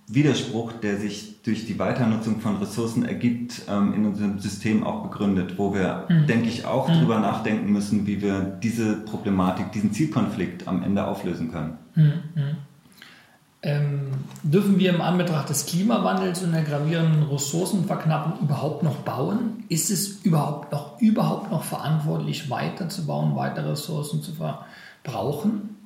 Widerspruch, 0.07 0.73
der 0.73 0.97
sich 0.97 1.43
durch 1.43 1.67
die 1.67 1.79
Weiternutzung 1.79 2.41
von 2.41 2.57
Ressourcen 2.57 3.05
ergibt, 3.05 3.63
ähm, 3.69 3.95
in 3.95 4.07
unserem 4.07 4.39
System 4.39 4.85
auch 4.85 5.03
begründet, 5.03 5.55
wo 5.57 5.75
wir, 5.75 6.07
mhm. 6.09 6.27
denke 6.27 6.49
ich, 6.49 6.65
auch 6.65 6.89
mhm. 6.89 6.95
darüber 6.95 7.21
nachdenken 7.21 7.73
müssen, 7.73 8.07
wie 8.07 8.21
wir 8.21 8.41
diese 8.41 8.97
Problematik, 8.97 9.73
diesen 9.73 9.93
Zielkonflikt 9.93 10.67
am 10.67 10.83
Ende 10.83 11.07
auflösen 11.07 11.53
können. 11.53 11.79
Mhm. 11.95 12.57
Ähm, 13.63 14.09
dürfen 14.43 14.79
wir 14.79 14.89
im 14.89 15.03
Anbetracht 15.03 15.51
des 15.51 15.67
Klimawandels 15.67 16.43
und 16.43 16.53
der 16.53 16.63
gravierenden 16.63 17.25
Ressourcenverknappung 17.25 18.41
überhaupt 18.41 18.83
noch 18.83 18.97
bauen? 18.97 19.65
Ist 19.69 19.91
es 19.91 20.23
überhaupt 20.25 20.73
noch, 20.73 20.99
überhaupt 21.01 21.51
noch 21.51 21.63
verantwortlich, 21.63 22.49
weiter 22.49 22.89
zu 22.89 23.07
bauen, 23.07 23.37
weitere 23.37 23.71
Ressourcen 23.71 24.23
zu 24.23 24.33
verbrauchen? 24.33 25.77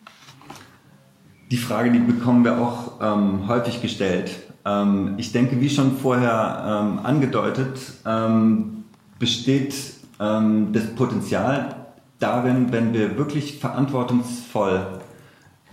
Die 1.51 1.57
Frage, 1.57 1.91
die 1.91 1.99
bekommen 1.99 2.45
wir 2.45 2.59
auch 2.59 3.01
ähm, 3.01 3.49
häufig 3.49 3.83
gestellt. 3.83 4.31
Ähm, 4.65 5.15
ich 5.19 5.33
denke, 5.33 5.61
wie 5.61 5.69
schon 5.69 5.97
vorher 5.97 6.65
ähm, 6.67 7.01
angedeutet, 7.05 7.79
ähm, 8.07 8.85
besteht 9.19 9.75
ähm, 10.21 10.73
das 10.73 10.95
Potenzial 10.95 11.87
darin, 12.19 12.73
wenn 12.73 12.95
wir 12.95 13.19
wirklich 13.19 13.59
verantwortungsvoll 13.59 15.01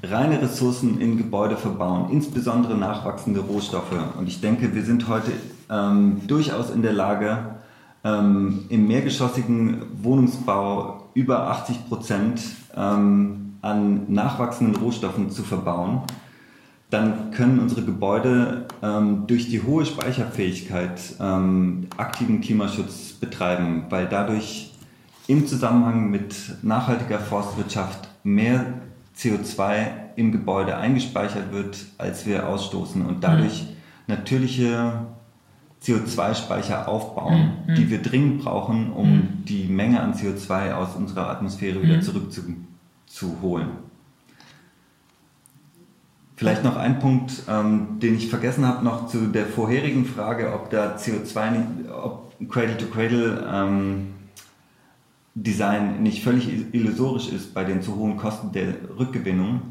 reine 0.04 0.42
Ressourcen 0.42 1.00
in 1.00 1.18
Gebäude 1.18 1.58
verbauen, 1.58 2.10
insbesondere 2.12 2.76
nachwachsende 2.76 3.42
Rohstoffe. 3.42 3.98
Und 4.18 4.28
ich 4.28 4.42
denke, 4.42 4.74
wir 4.74 4.84
sind 4.84 5.08
heute 5.08 5.32
ähm, 5.70 6.22
durchaus 6.28 6.70
in 6.70 6.82
der 6.82 6.94
Lage, 6.94 7.56
im 8.04 8.88
mehrgeschossigen 8.88 9.84
Wohnungsbau 10.02 11.12
über 11.14 11.52
80 11.52 11.88
Prozent 11.88 12.42
an 12.74 14.06
nachwachsenden 14.08 14.76
Rohstoffen 14.82 15.30
zu 15.30 15.44
verbauen, 15.44 16.02
dann 16.90 17.32
können 17.32 17.60
unsere 17.60 17.84
Gebäude 17.84 18.66
ähm, 18.84 19.24
durch 19.28 19.50
die 19.50 19.64
hohe 19.64 19.86
Speicherfähigkeit 19.86 21.00
ähm, 21.20 21.88
aktiven 21.96 22.42
Klimaschutz 22.42 23.14
betreiben, 23.14 23.86
weil 23.90 24.08
dadurch 24.08 24.74
im 25.28 25.48
Zusammenhang 25.48 26.12
mit 26.12 26.36
nachhaltiger 26.64 27.20
Forstwirtschaft 27.20 28.10
mehr 28.24 28.66
CO2 29.22 29.88
im 30.16 30.32
Gebäude 30.32 30.78
eingespeichert 30.78 31.52
wird, 31.52 31.86
als 31.98 32.26
wir 32.26 32.48
ausstoßen 32.48 33.06
und 33.06 33.24
dadurch 33.24 33.64
mhm. 33.64 33.68
natürliche 34.08 35.06
CO2-Speicher 35.84 36.88
aufbauen, 36.88 37.52
mhm. 37.68 37.76
die 37.76 37.90
wir 37.90 38.02
dringend 38.02 38.44
brauchen, 38.44 38.92
um 38.92 39.12
mhm. 39.12 39.46
die 39.46 39.66
Menge 39.66 40.02
an 40.02 40.14
CO2 40.14 40.74
aus 40.74 40.96
unserer 40.96 41.30
Atmosphäre 41.30 41.82
wieder 41.82 41.98
mhm. 41.98 42.02
zurückzubringen 42.02 42.68
zu 43.08 43.42
holen. 43.42 43.70
Vielleicht 46.36 46.64
noch 46.64 46.76
ein 46.76 47.00
Punkt, 47.00 47.44
ähm, 47.48 48.00
den 48.00 48.16
ich 48.16 48.28
vergessen 48.28 48.66
habe, 48.66 48.84
noch 48.84 49.08
zu 49.08 49.28
der 49.28 49.46
vorherigen 49.46 50.06
Frage, 50.06 50.54
ob 50.54 50.72
da 50.72 50.96
CO2, 50.96 51.92
ob 51.92 52.34
Cradle-to-Cradle 52.50 53.48
ähm, 53.52 54.08
Design 55.34 56.04
nicht 56.04 56.24
völlig 56.24 56.74
illusorisch 56.74 57.30
ist 57.30 57.54
bei 57.54 57.64
den 57.64 57.82
zu 57.82 57.96
hohen 57.96 58.18
Kosten 58.18 58.52
der 58.52 58.74
Rückgewinnung. 59.00 59.62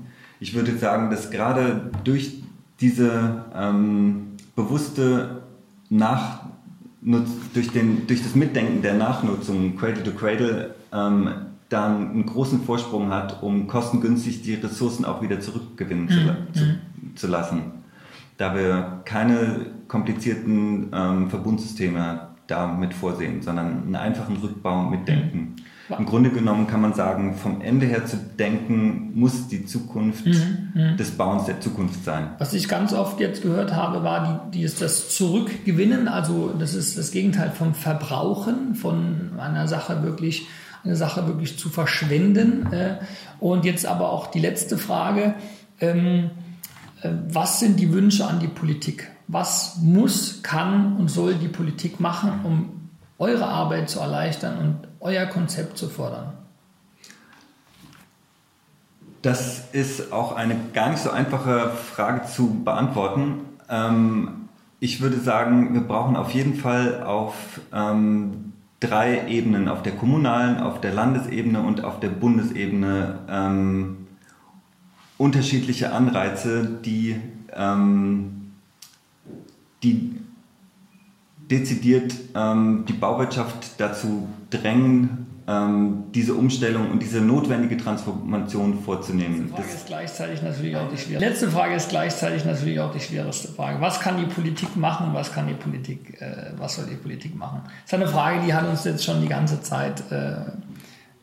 Ich 0.40 0.54
würde 0.54 0.76
sagen, 0.78 1.10
dass 1.10 1.30
gerade 1.30 1.90
durch 2.04 2.42
diese 2.80 3.44
ähm, 3.54 4.36
bewusste 4.56 5.42
Nachnutz, 5.90 7.30
durch, 7.52 7.70
den, 7.70 8.06
durch 8.06 8.22
das 8.22 8.34
Mitdenken 8.34 8.80
der 8.80 8.94
Nachnutzung 8.94 9.76
Cradle-to-Cradle 9.76 10.74
ähm, 10.92 11.28
dann 11.68 12.10
einen 12.10 12.26
großen 12.26 12.62
Vorsprung 12.62 13.10
hat, 13.10 13.42
um 13.42 13.66
kostengünstig 13.66 14.42
die 14.42 14.54
Ressourcen 14.54 15.04
auch 15.04 15.22
wieder 15.22 15.40
zurückgewinnen 15.40 16.04
mhm. 16.04 16.54
zu, 16.54 16.60
zu, 16.60 16.64
zu, 17.14 17.26
lassen. 17.28 17.62
Da 18.38 18.54
wir 18.54 19.02
keine 19.04 19.66
komplizierten 19.86 20.88
ähm, 20.92 21.28
Verbundsysteme 21.28 22.29
damit 22.50 22.94
vorsehen, 22.94 23.42
sondern 23.42 23.82
einen 23.82 23.96
einfachen 23.96 24.36
Rückbau 24.36 24.82
mitdenken. 24.82 25.56
Mhm. 25.88 25.96
Im 25.98 26.06
Grunde 26.06 26.30
genommen 26.30 26.68
kann 26.68 26.80
man 26.80 26.94
sagen, 26.94 27.34
vom 27.34 27.60
Ende 27.60 27.86
her 27.86 28.06
zu 28.06 28.16
denken, 28.16 29.10
muss 29.14 29.48
die 29.48 29.66
Zukunft 29.66 30.24
mhm. 30.26 30.72
mhm. 30.74 30.96
des 30.96 31.12
Bauens 31.12 31.46
der 31.46 31.60
Zukunft 31.60 32.04
sein. 32.04 32.30
Was 32.38 32.52
ich 32.52 32.68
ganz 32.68 32.92
oft 32.92 33.18
jetzt 33.18 33.42
gehört 33.42 33.74
habe, 33.74 34.04
war 34.04 34.50
die, 34.52 34.58
die 34.58 34.64
ist 34.64 34.80
das 34.80 35.10
Zurückgewinnen, 35.16 36.06
also 36.06 36.52
das 36.56 36.74
ist 36.74 36.96
das 36.96 37.10
Gegenteil 37.10 37.50
vom 37.50 37.74
Verbrauchen, 37.74 38.74
von 38.74 39.32
einer 39.38 39.66
Sache 39.66 40.02
wirklich 40.02 40.46
eine 40.84 40.96
Sache 40.96 41.26
wirklich 41.26 41.58
zu 41.58 41.68
verschwenden. 41.68 42.72
Äh, 42.72 42.96
und 43.38 43.64
jetzt 43.64 43.86
aber 43.86 44.10
auch 44.10 44.28
die 44.28 44.40
letzte 44.40 44.78
Frage. 44.78 45.34
Ähm, 45.80 46.30
äh, 47.02 47.10
was 47.28 47.60
sind 47.60 47.80
die 47.80 47.92
Wünsche 47.92 48.26
an 48.26 48.40
die 48.40 48.48
Politik? 48.48 49.10
Was 49.32 49.76
muss, 49.80 50.42
kann 50.42 50.96
und 50.96 51.08
soll 51.08 51.34
die 51.34 51.46
Politik 51.46 52.00
machen, 52.00 52.40
um 52.42 52.90
eure 53.18 53.46
Arbeit 53.46 53.88
zu 53.88 54.00
erleichtern 54.00 54.58
und 54.58 54.88
euer 54.98 55.26
Konzept 55.26 55.78
zu 55.78 55.88
fördern? 55.88 56.32
Das 59.22 59.68
ist 59.72 60.12
auch 60.12 60.34
eine 60.34 60.56
gar 60.72 60.90
nicht 60.90 61.02
so 61.02 61.10
einfache 61.10 61.70
Frage 61.70 62.26
zu 62.26 62.64
beantworten. 62.64 63.40
Ähm, 63.68 64.48
ich 64.80 65.00
würde 65.00 65.20
sagen, 65.20 65.74
wir 65.74 65.82
brauchen 65.82 66.16
auf 66.16 66.30
jeden 66.30 66.54
Fall 66.54 67.02
auf 67.04 67.60
ähm, 67.72 68.52
drei 68.80 69.28
Ebenen, 69.28 69.68
auf 69.68 69.82
der 69.82 69.92
kommunalen, 69.92 70.58
auf 70.58 70.80
der 70.80 70.92
Landesebene 70.92 71.60
und 71.60 71.84
auf 71.84 72.00
der 72.00 72.08
Bundesebene 72.08 73.18
ähm, 73.28 74.08
unterschiedliche 75.18 75.92
Anreize, 75.92 76.66
die, 76.82 77.20
ähm, 77.54 78.39
die 79.82 80.20
dezidiert 81.50 82.14
ähm, 82.34 82.84
die 82.86 82.92
Bauwirtschaft 82.92 83.78
dazu 83.78 84.28
drängen, 84.50 85.26
ähm, 85.48 86.04
diese 86.14 86.34
Umstellung 86.34 86.90
und 86.90 87.02
diese 87.02 87.20
notwendige 87.20 87.76
Transformation 87.76 88.82
vorzunehmen. 88.84 89.52
Letzte 89.56 89.56
Frage 89.56 89.74
ist 89.74 89.86
gleichzeitig 89.86 90.42
natürlich 90.42 90.76
auch 90.76 90.88
die 90.88 90.98
schwierigste. 90.98 91.28
Letzte 91.28 91.50
Frage 91.50 91.74
ist 91.74 91.88
gleichzeitig 91.88 92.44
natürlich 92.44 92.78
auch 92.78 92.92
die 92.92 93.00
schwierigste 93.00 93.48
Frage. 93.48 93.80
Was 93.80 93.98
kann 94.00 94.18
die 94.18 94.32
Politik 94.32 94.76
machen? 94.76 95.12
Was 95.12 95.32
kann 95.32 95.48
die 95.48 95.54
Politik, 95.54 96.20
äh, 96.20 96.52
was 96.56 96.76
soll 96.76 96.86
die 96.86 96.96
Politik 96.96 97.34
machen? 97.34 97.62
Das 97.64 97.86
ist 97.86 97.94
eine 97.94 98.08
Frage, 98.08 98.40
die 98.46 98.54
hat 98.54 98.68
uns 98.68 98.84
jetzt 98.84 99.04
schon 99.04 99.20
die 99.22 99.28
ganze 99.28 99.60
Zeit 99.60 100.04
äh, 100.12 100.34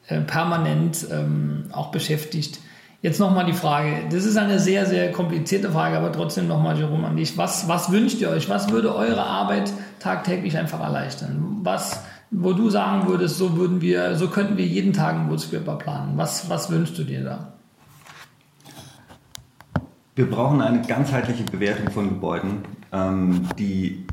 äh, 0.08 0.22
permanent 0.22 1.08
ähm, 1.10 1.66
auch 1.72 1.92
beschäftigt. 1.92 2.60
Jetzt 3.02 3.20
nochmal 3.20 3.46
die 3.46 3.54
Frage. 3.54 4.06
Das 4.10 4.26
ist 4.26 4.38
eine 4.38 4.60
sehr, 4.60 4.86
sehr 4.86 5.12
komplizierte 5.12 5.72
Frage, 5.72 5.98
aber 5.98 6.12
trotzdem 6.12 6.48
nochmal, 6.48 6.78
Jerome, 6.78 7.08
an 7.08 7.16
dich. 7.16 7.38
Was, 7.38 7.68
was 7.68 7.92
wünscht 7.92 8.20
ihr 8.22 8.30
euch? 8.30 8.50
Was 8.50 8.72
würde 8.72 8.96
eure 8.96 9.24
Arbeit 9.24 9.72
tagtäglich 10.00 10.58
einfach 10.58 10.80
erleichtern? 10.80 11.60
Was, 11.62 12.04
wo 12.32 12.54
du 12.54 12.70
sagen 12.70 13.08
würdest, 13.08 13.38
so 13.38 13.56
würden 13.56 13.82
wir, 13.82 14.16
so 14.16 14.30
könnten 14.30 14.58
wir 14.58 14.66
jeden 14.66 14.94
Tag 14.94 15.16
einen 15.16 15.30
Woodskipper 15.30 15.76
planen. 15.76 16.18
Was, 16.18 16.50
was 16.50 16.72
wünschst 16.72 16.98
du 16.98 17.04
dir 17.04 17.24
da? 17.24 17.54
Wir 20.16 20.28
brauchen 20.28 20.62
eine 20.62 20.82
ganzheitliche 20.82 21.44
Bewertung 21.44 21.92
von 21.92 22.10
Gebäuden. 22.10 22.64
Ähm, 22.92 23.48
die 23.60 24.08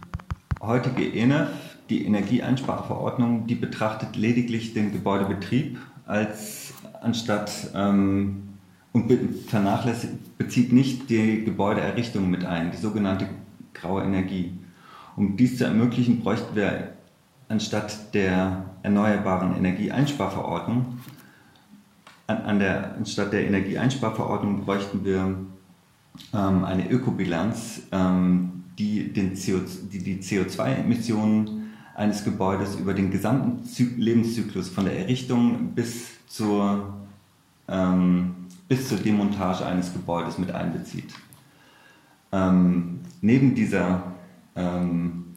heutige 0.61 1.11
ENF 1.11 1.49
die 1.91 2.07
Energieeinsparverordnung, 2.07 3.47
die 3.47 3.55
betrachtet 3.55 4.17
lediglich 4.17 4.73
den 4.75 4.93
Gebäudebetrieb 4.93 5.79
als 6.07 6.73
anstatt 7.03 7.53
ähm, 7.75 8.54
und 8.95 9.13
vernachlässigt, 9.49 10.39
bezieht 10.39 10.73
nicht 10.73 11.11
die 11.11 11.45
Gebäudeerrichtung 11.45 12.31
mit 12.31 12.47
ein, 12.47 12.71
die 12.71 12.79
sogenannte 12.79 13.29
graue 13.75 14.03
Energie. 14.03 14.53
Um 15.17 15.37
dies 15.37 15.59
zu 15.59 15.65
ermöglichen, 15.65 16.21
bräuchten 16.21 16.57
wir 16.57 16.95
anstatt 17.49 18.15
der 18.15 18.65
erneuerbaren 18.83 19.57
Energieeinsparverordnung, 19.57 20.99
an, 22.27 22.37
an 22.39 22.59
der, 22.59 22.95
anstatt 22.97 23.33
der 23.33 23.47
Energieeinsparverordnung 23.47 24.65
bräuchten 24.65 25.05
wir 25.05 25.37
ähm, 26.33 26.65
eine 26.65 26.91
Ökobilanz, 26.91 27.83
ähm, 27.93 28.65
die, 28.79 29.13
den 29.13 29.35
CO, 29.35 29.61
die, 29.93 29.99
die 29.99 30.17
CO2-Emissionen 30.23 31.73
eines 31.95 32.25
Gebäudes 32.25 32.77
über 32.77 32.95
den 32.95 33.11
gesamten 33.11 33.65
Zy 33.65 33.95
Lebenszyklus 33.97 34.69
von 34.69 34.87
der 34.87 34.99
Errichtung 34.99 35.75
bis 35.75 36.09
zur, 36.27 36.95
ähm, 37.69 38.44
bis 38.69 38.89
zur 38.89 38.99
Demontage 38.99 39.65
eines 39.65 39.93
Gebäudes 39.93 40.39
mit 40.39 40.51
einbezieht. 40.53 41.15
Ähm, 42.33 43.01
neben 43.21 43.55
dieser 43.55 44.03
ähm, 44.57 45.35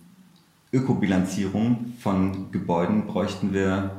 Ökobilanzierung 0.71 1.93
von 1.99 2.51
Gebäuden 2.51 3.07
bräuchten 3.07 3.53
wir 3.53 3.91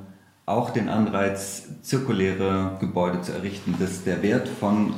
auch 0.47 0.71
den 0.71 0.89
Anreiz, 0.89 1.83
zirkuläre 1.83 2.77
Gebäude 2.81 3.21
zu 3.21 3.33
errichten, 3.33 3.75
dass 3.79 4.05
der 4.05 4.23
Wert 4.23 4.49
von 4.49 4.95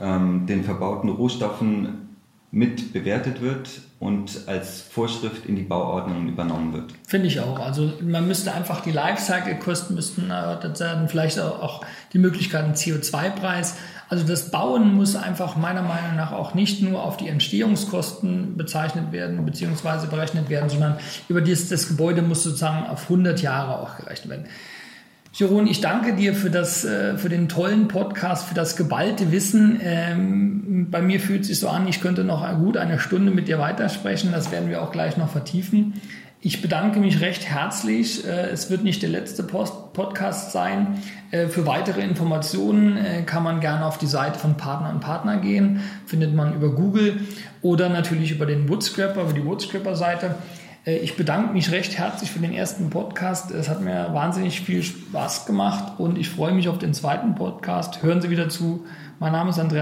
ähm, 0.00 0.46
den 0.46 0.64
verbauten 0.64 1.08
Rohstoffen 1.08 2.16
mit 2.50 2.92
bewertet 2.92 3.40
wird 3.40 3.82
und 4.00 4.48
als 4.48 4.80
Vorschrift 4.80 5.44
in 5.44 5.56
die 5.56 5.62
Bauordnung 5.62 6.26
übernommen 6.26 6.72
wird. 6.72 6.94
Finde 7.06 7.26
ich 7.26 7.38
auch. 7.38 7.60
Also 7.60 7.92
man 8.00 8.26
müsste 8.26 8.50
einfach 8.52 8.80
die 8.82 8.92
Lifecycle-Kosten 8.92 9.94
müssten 9.94 10.30
erörtert 10.30 10.80
werden, 10.80 11.06
vielleicht 11.06 11.38
auch 11.38 11.84
die 12.14 12.18
Möglichkeiten 12.18 12.72
CO2-Preis. 12.72 13.76
Also 14.08 14.26
das 14.26 14.50
Bauen 14.50 14.94
muss 14.94 15.16
einfach 15.16 15.56
meiner 15.56 15.82
Meinung 15.82 16.16
nach 16.16 16.32
auch 16.32 16.54
nicht 16.54 16.82
nur 16.82 17.04
auf 17.04 17.18
die 17.18 17.28
Entstehungskosten 17.28 18.56
bezeichnet 18.56 19.12
werden 19.12 19.44
bzw. 19.44 20.06
berechnet 20.06 20.48
werden, 20.48 20.70
sondern 20.70 20.96
über 21.28 21.42
dieses, 21.42 21.68
das 21.68 21.86
Gebäude 21.86 22.22
muss 22.22 22.42
sozusagen 22.42 22.86
auf 22.86 23.02
100 23.02 23.42
Jahre 23.42 23.80
auch 23.80 23.98
gerechnet 23.98 24.30
werden. 24.30 24.46
Jeroen, 25.32 25.68
ich 25.68 25.80
danke 25.80 26.14
dir 26.14 26.34
für, 26.34 26.50
das, 26.50 26.84
äh, 26.84 27.16
für 27.16 27.28
den 27.28 27.48
tollen 27.48 27.86
Podcast, 27.86 28.48
für 28.48 28.54
das 28.54 28.76
geballte 28.76 29.30
Wissen. 29.30 29.80
Ähm, 29.80 30.88
bei 30.90 31.02
mir 31.02 31.20
fühlt 31.20 31.42
es 31.42 31.46
sich 31.46 31.60
so 31.60 31.68
an, 31.68 31.86
ich 31.86 32.00
könnte 32.00 32.24
noch 32.24 32.46
gut 32.58 32.76
eine 32.76 32.98
Stunde 32.98 33.30
mit 33.30 33.46
dir 33.46 33.60
weitersprechen. 33.60 34.32
Das 34.32 34.50
werden 34.50 34.68
wir 34.68 34.82
auch 34.82 34.90
gleich 34.90 35.16
noch 35.16 35.28
vertiefen. 35.28 35.94
Ich 36.40 36.62
bedanke 36.62 36.98
mich 36.98 37.20
recht 37.20 37.48
herzlich. 37.48 38.26
Äh, 38.26 38.48
es 38.50 38.70
wird 38.70 38.82
nicht 38.82 39.02
der 39.02 39.10
letzte 39.10 39.44
Podcast 39.44 40.50
sein. 40.50 40.98
Äh, 41.30 41.46
für 41.46 41.64
weitere 41.64 42.00
Informationen 42.02 43.24
kann 43.24 43.44
man 43.44 43.60
gerne 43.60 43.86
auf 43.86 43.98
die 43.98 44.08
Seite 44.08 44.36
von 44.36 44.56
Partner 44.56 44.90
und 44.90 44.98
Partner 44.98 45.36
gehen. 45.36 45.80
Findet 46.06 46.34
man 46.34 46.54
über 46.54 46.74
Google 46.74 47.20
oder 47.62 47.88
natürlich 47.88 48.32
über 48.32 48.46
den 48.46 48.68
Woodscraper, 48.68 49.22
über 49.22 49.32
die 49.32 49.44
Woodscraper-Seite. 49.44 50.34
Äh, 50.90 50.98
ich 50.98 51.16
bedanke 51.16 51.52
mich 51.52 51.70
recht 51.70 51.96
herzlich 51.98 52.30
für 52.30 52.40
den 52.40 52.52
ersten 52.52 52.90
Podcast. 52.90 53.50
Es 53.50 53.68
hat 53.68 53.80
mir 53.80 54.08
wahnsinnig 54.12 54.60
viel 54.60 54.82
Spaß 54.82 55.46
gemacht 55.46 55.98
und 55.98 56.18
ich 56.18 56.28
freue 56.28 56.52
mich 56.52 56.68
auf 56.68 56.78
den 56.78 56.94
zweiten 56.94 57.34
Podcast. 57.34 58.02
Hören 58.02 58.20
Sie 58.20 58.30
wieder 58.30 58.48
zu. 58.48 58.84
Mein 59.18 59.32
Name 59.32 59.50
ist 59.50 59.58
Andreas. 59.58 59.78